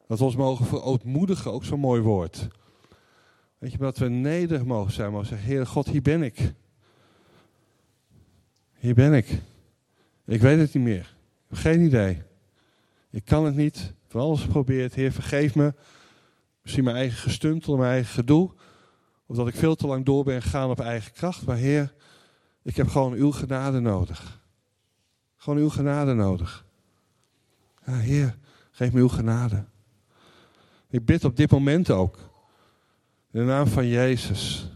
[0.08, 2.48] Dat we ons mogen verootmoedigen, ook zo'n mooi woord.
[3.58, 6.54] Weet je, dat we nederig mogen zijn, mogen zeggen, Heer God, hier ben ik.
[8.74, 9.42] Hier ben ik.
[10.30, 11.00] Ik weet het niet meer.
[11.00, 12.22] Ik heb geen idee.
[13.10, 13.94] Ik kan het niet.
[14.08, 14.94] Van alles geprobeerd.
[14.94, 15.74] Heer, vergeef me.
[16.62, 18.52] Misschien mijn eigen gestuntel, mijn eigen gedoe.
[19.26, 21.46] Of dat ik veel te lang door ben gegaan op eigen kracht.
[21.46, 21.94] Maar Heer,
[22.62, 24.42] ik heb gewoon uw genade nodig.
[25.36, 26.66] Gewoon uw genade nodig.
[27.86, 28.38] Ja, Heer,
[28.72, 29.66] geef me uw genade.
[30.90, 32.18] Ik bid op dit moment ook.
[33.32, 34.72] In de naam van Jezus.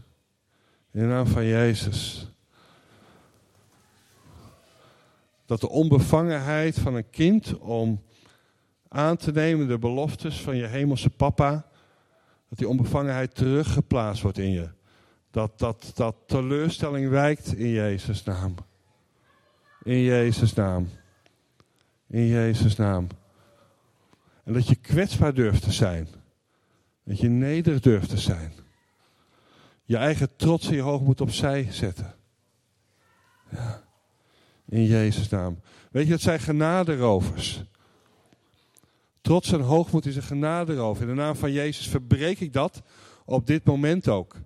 [0.90, 2.33] In de naam van Jezus.
[5.46, 8.02] Dat de onbevangenheid van een kind om
[8.88, 11.66] aan te nemen de beloftes van je hemelse papa,
[12.48, 14.68] dat die onbevangenheid teruggeplaatst wordt in je.
[15.30, 18.54] Dat, dat, dat teleurstelling wijkt in Jezus' naam.
[19.82, 20.88] In Jezus' naam.
[22.06, 23.06] In Jezus' naam.
[24.44, 26.08] En dat je kwetsbaar durft te zijn.
[27.04, 28.52] Dat je nederig durft te zijn.
[29.84, 32.14] Je eigen trots en je hoogmoed opzij zetten.
[33.50, 33.83] Ja.
[34.68, 35.58] In Jezus' naam.
[35.90, 37.64] Weet je, dat zijn genaderovers.
[39.20, 41.02] Trots en hoogmoed is een genaderover.
[41.02, 42.82] In de naam van Jezus verbreek ik dat
[43.24, 44.36] op dit moment ook.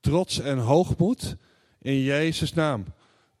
[0.00, 1.36] Trots en hoogmoed
[1.78, 2.84] in Jezus' naam.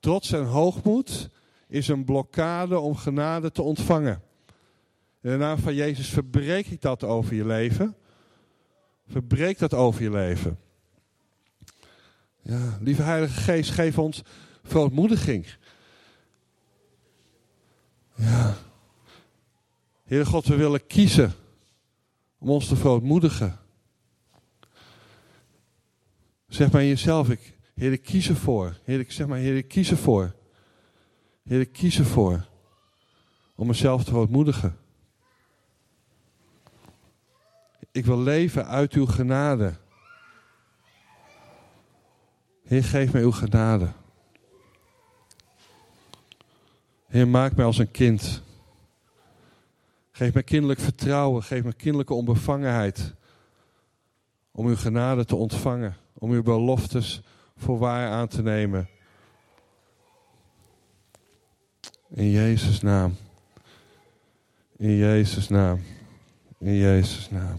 [0.00, 1.28] Trots en hoogmoed
[1.68, 4.22] is een blokkade om genade te ontvangen.
[5.22, 7.96] In de naam van Jezus verbreek ik dat over je leven.
[9.08, 10.58] Verbreek dat over je leven.
[12.42, 14.22] Ja, lieve Heilige Geest, geef ons
[14.62, 15.46] verootmoediging.
[18.20, 18.56] Ja.
[20.04, 21.34] Heere God, we willen kiezen
[22.38, 23.58] om ons te verootmoedigen.
[26.46, 28.76] Zeg maar jezelf, ik, Heer, ik kies ervoor.
[28.84, 30.34] Heer, ik zeg maar, Heer, ik kies ervoor.
[31.42, 32.46] Heer, ik kies ervoor
[33.54, 34.78] om mezelf te verootmoedigen.
[37.92, 39.76] Ik wil leven uit uw genade.
[42.64, 43.92] Heer, geef mij uw genade.
[47.10, 48.42] Heer, maak mij als een kind.
[50.10, 51.42] Geef mij kinderlijk vertrouwen.
[51.42, 53.14] Geef mij kinderlijke onbevangenheid.
[54.50, 55.96] Om uw genade te ontvangen.
[56.14, 57.22] Om uw beloftes
[57.56, 58.88] voor waar aan te nemen.
[62.08, 63.16] In Jezus' naam.
[64.76, 65.80] In Jezus' naam.
[66.58, 67.58] In Jezus' naam.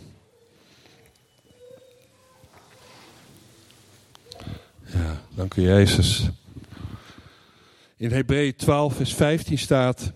[4.86, 6.30] Ja, dank u Jezus.
[8.02, 10.14] In Hebreeën 12 vers 15 staat...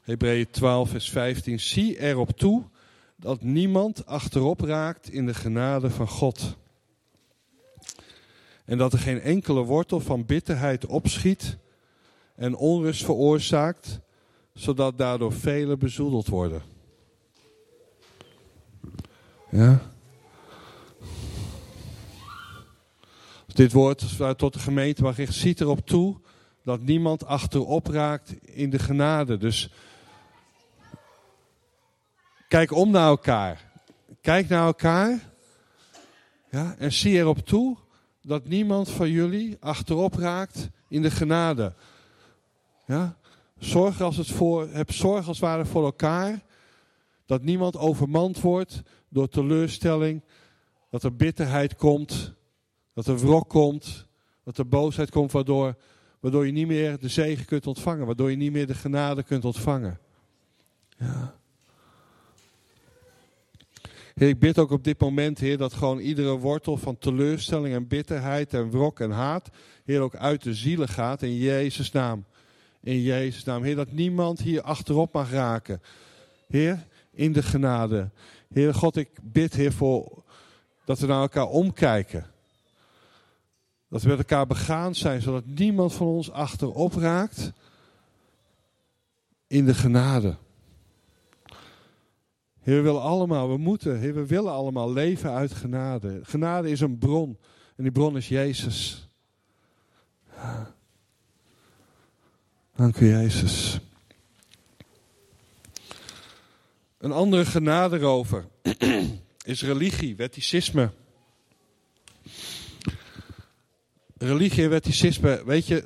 [0.00, 1.60] Hebreeën 12 vers 15...
[1.60, 2.64] Zie erop toe
[3.16, 6.56] dat niemand achterop raakt in de genade van God.
[8.64, 11.58] En dat er geen enkele wortel van bitterheid opschiet
[12.34, 14.00] en onrust veroorzaakt,
[14.52, 16.62] zodat daardoor velen bezoedeld worden.
[19.50, 19.90] Ja?
[23.46, 26.22] Dit woord tot de gemeente mag richt, ziet erop toe
[26.64, 29.36] dat niemand achterop raakt in de genade.
[29.36, 29.70] Dus
[32.48, 33.72] kijk om naar elkaar.
[34.20, 35.32] Kijk naar elkaar.
[36.50, 37.76] Ja, en zie erop toe
[38.22, 41.74] dat niemand van jullie achterop raakt in de genade.
[42.86, 43.16] Ja?
[43.58, 46.42] Zorg als het voor, heb zorg als het ware voor elkaar.
[47.26, 50.22] Dat niemand overmand wordt door teleurstelling.
[50.90, 52.34] Dat er bitterheid komt.
[52.94, 54.06] Dat er wrok komt.
[54.44, 55.76] Dat er boosheid komt waardoor,
[56.24, 58.06] waardoor je niet meer de zegen kunt ontvangen.
[58.06, 59.98] Waardoor je niet meer de genade kunt ontvangen.
[60.96, 61.34] Ja.
[64.14, 67.86] Heer, ik bid ook op dit moment, Heer, dat gewoon iedere wortel van teleurstelling en
[67.86, 69.50] bitterheid en wrok en haat,
[69.84, 72.24] Heer, ook uit de zielen gaat in Jezus' naam.
[72.80, 73.62] In Jezus' naam.
[73.62, 75.82] Heer, dat niemand hier achterop mag raken.
[76.48, 78.10] Heer, in de genade.
[78.52, 80.22] Heer God, ik bid, Heer, voor
[80.84, 82.33] dat we naar elkaar omkijken.
[83.94, 87.52] Dat we met elkaar begaan zijn, zodat niemand van ons achterop raakt
[89.46, 90.36] in de genade.
[92.60, 96.20] Heer, we willen allemaal, we moeten, Heer, we willen allemaal leven uit genade.
[96.22, 97.38] Genade is een bron
[97.76, 99.08] en die bron is Jezus.
[102.76, 103.80] Dank u, Jezus.
[106.98, 108.46] Een andere genade erover
[109.44, 110.90] is religie, wetticisme.
[114.24, 115.84] Religie en wetticisme, weet je,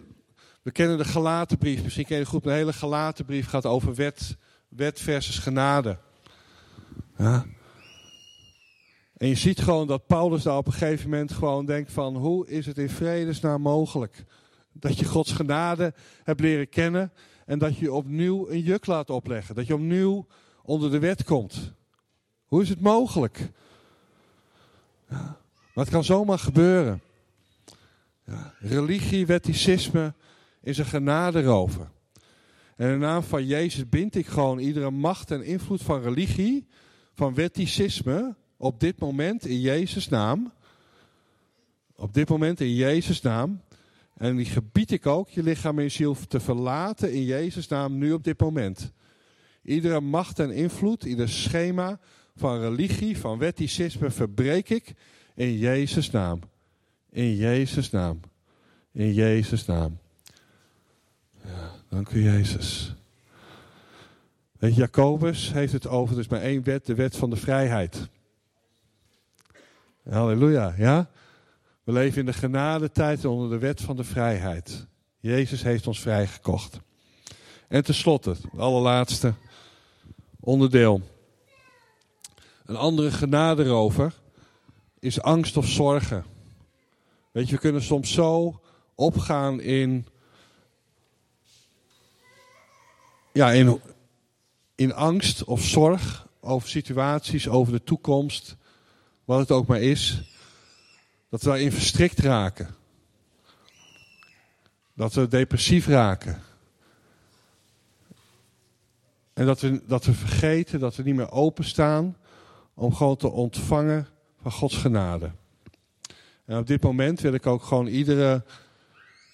[0.63, 1.83] we kennen de Galatenbrief.
[1.83, 4.37] Misschien ken je goed, een hele Galatenbrief gaat over wet,
[4.69, 5.99] wet versus genade.
[9.17, 12.17] En je ziet gewoon dat Paulus daar op een gegeven moment gewoon denkt van...
[12.17, 14.25] hoe is het in vredesnaam mogelijk
[14.73, 17.13] dat je Gods genade hebt leren kennen...
[17.47, 19.55] en dat je opnieuw een juk laat opleggen.
[19.55, 20.27] Dat je opnieuw
[20.63, 21.73] onder de wet komt.
[22.47, 23.51] Hoe is het mogelijk?
[25.09, 25.37] Ja.
[25.75, 27.03] Maar het kan zomaar gebeuren.
[28.29, 28.55] Ja.
[28.59, 30.15] Religie, wetticisme
[30.61, 31.91] is een genade erover.
[32.77, 36.67] En in de naam van Jezus bind ik gewoon iedere macht en invloed van religie
[37.15, 40.53] van wetticisme op dit moment in Jezus' naam.
[41.97, 43.61] Op dit moment in Jezus' naam.
[44.17, 47.99] En die gebied ik ook je lichaam en je ziel te verlaten in Jezus' naam
[47.99, 48.93] nu op dit moment.
[49.63, 52.01] Iedere macht en invloed, ieder schema
[52.37, 54.95] van religie, van wetticisme verbreek ik
[55.35, 56.41] in Jezus' naam.
[57.11, 58.21] In Jezus' naam.
[58.93, 59.99] In Jezus' naam.
[61.45, 62.95] Ja, dank u Jezus.
[64.59, 68.09] Weet Jacobus heeft het over dus maar één wet, de wet van de vrijheid.
[70.09, 71.11] Halleluja, ja?
[71.85, 74.87] We leven in de genadetijd onder de wet van de vrijheid.
[75.21, 76.81] Jezus heeft ons vrijgekocht.
[77.69, 79.35] En tenslotte, het allerlaatste
[80.41, 81.03] onderdeel.
[82.65, 84.15] Een andere genaderover
[84.99, 86.25] is angst of zorgen.
[87.31, 88.61] Weet je, we kunnen soms zo
[88.95, 90.07] opgaan in.
[93.33, 93.81] Ja, in,
[94.75, 98.57] in angst of zorg over situaties, over de toekomst,
[99.25, 100.23] wat het ook maar is.
[101.29, 102.75] Dat we daarin verstrikt raken.
[104.95, 106.43] Dat we depressief raken.
[109.33, 112.17] En dat we, dat we vergeten, dat we niet meer openstaan
[112.75, 114.09] om gewoon te ontvangen
[114.43, 115.31] van Gods genade.
[116.49, 118.45] En op dit moment wil ik ook gewoon iedere,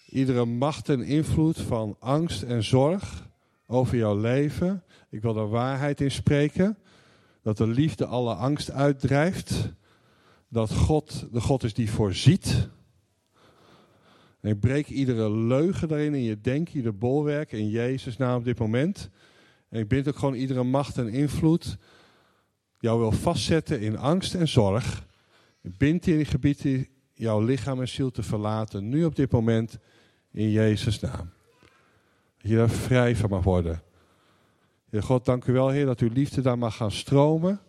[0.08, 3.28] iedere macht en invloed van angst en zorg
[3.66, 4.82] over jouw leven.
[5.10, 6.78] Ik wil daar waarheid in spreken.
[7.42, 9.72] Dat de liefde alle angst uitdrijft.
[10.48, 12.68] Dat God de God is die voorziet.
[14.40, 18.44] En ik breek iedere leugen daarin in je denken, ieder bolwerk in Jezus naam op
[18.44, 19.10] dit moment.
[19.68, 21.76] En ik bind ook gewoon iedere macht en invloed
[22.78, 25.06] jou wil vastzetten in angst en zorg.
[25.60, 29.78] Bind in die gebieden jouw lichaam en ziel te verlaten, nu op dit moment,
[30.30, 31.30] in Jezus' naam.
[32.38, 33.82] Dat je daar vrij van mag worden.
[34.90, 37.60] Heer God, dank u wel, Heer, dat uw liefde daar mag gaan stromen.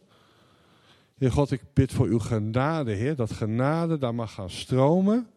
[1.18, 5.28] Heer God, ik bid voor uw genade, Heer, dat genade daar mag gaan stromen.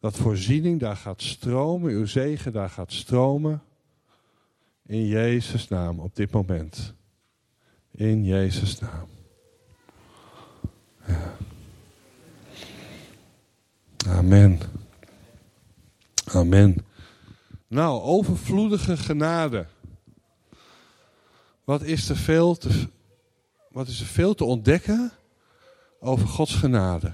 [0.00, 3.62] Dat voorziening daar gaat stromen, uw zegen daar gaat stromen.
[4.86, 6.94] In Jezus' naam op dit moment.
[7.90, 9.08] In Jezus' naam.
[14.06, 14.60] Amen.
[16.24, 16.86] Amen.
[17.66, 19.66] Nou, overvloedige genade.
[21.64, 22.88] Wat is er veel te,
[23.70, 25.12] wat is er veel te ontdekken
[26.00, 27.12] over Gods genade?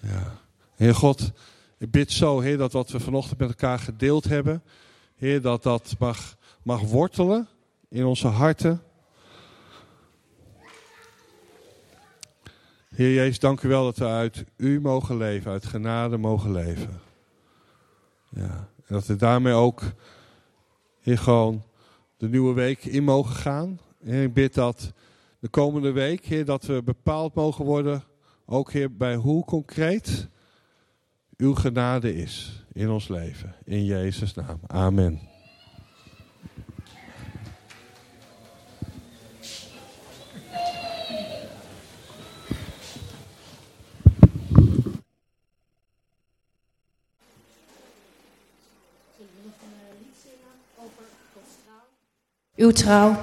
[0.00, 0.40] Ja.
[0.74, 1.30] Heer God,
[1.78, 4.62] ik bid zo, Heer, dat wat we vanochtend met elkaar gedeeld hebben,
[5.16, 7.48] Heer, dat dat mag, mag wortelen
[7.88, 8.82] in onze harten.
[12.92, 17.00] Heer Jezus, dank u wel dat we uit u mogen leven, uit genade mogen leven.
[18.28, 19.82] Ja, en dat we daarmee ook,
[21.00, 21.62] Heer, gewoon
[22.16, 23.80] de nieuwe week in mogen gaan.
[24.04, 24.92] En ik bid dat
[25.38, 28.02] de komende week, Heer, dat we bepaald mogen worden,
[28.46, 30.28] ook Heer, bij hoe concreet
[31.36, 33.54] uw genade is in ons leven.
[33.64, 34.60] In Jezus' naam.
[34.66, 35.31] Amen.
[52.56, 53.16] Uw trouw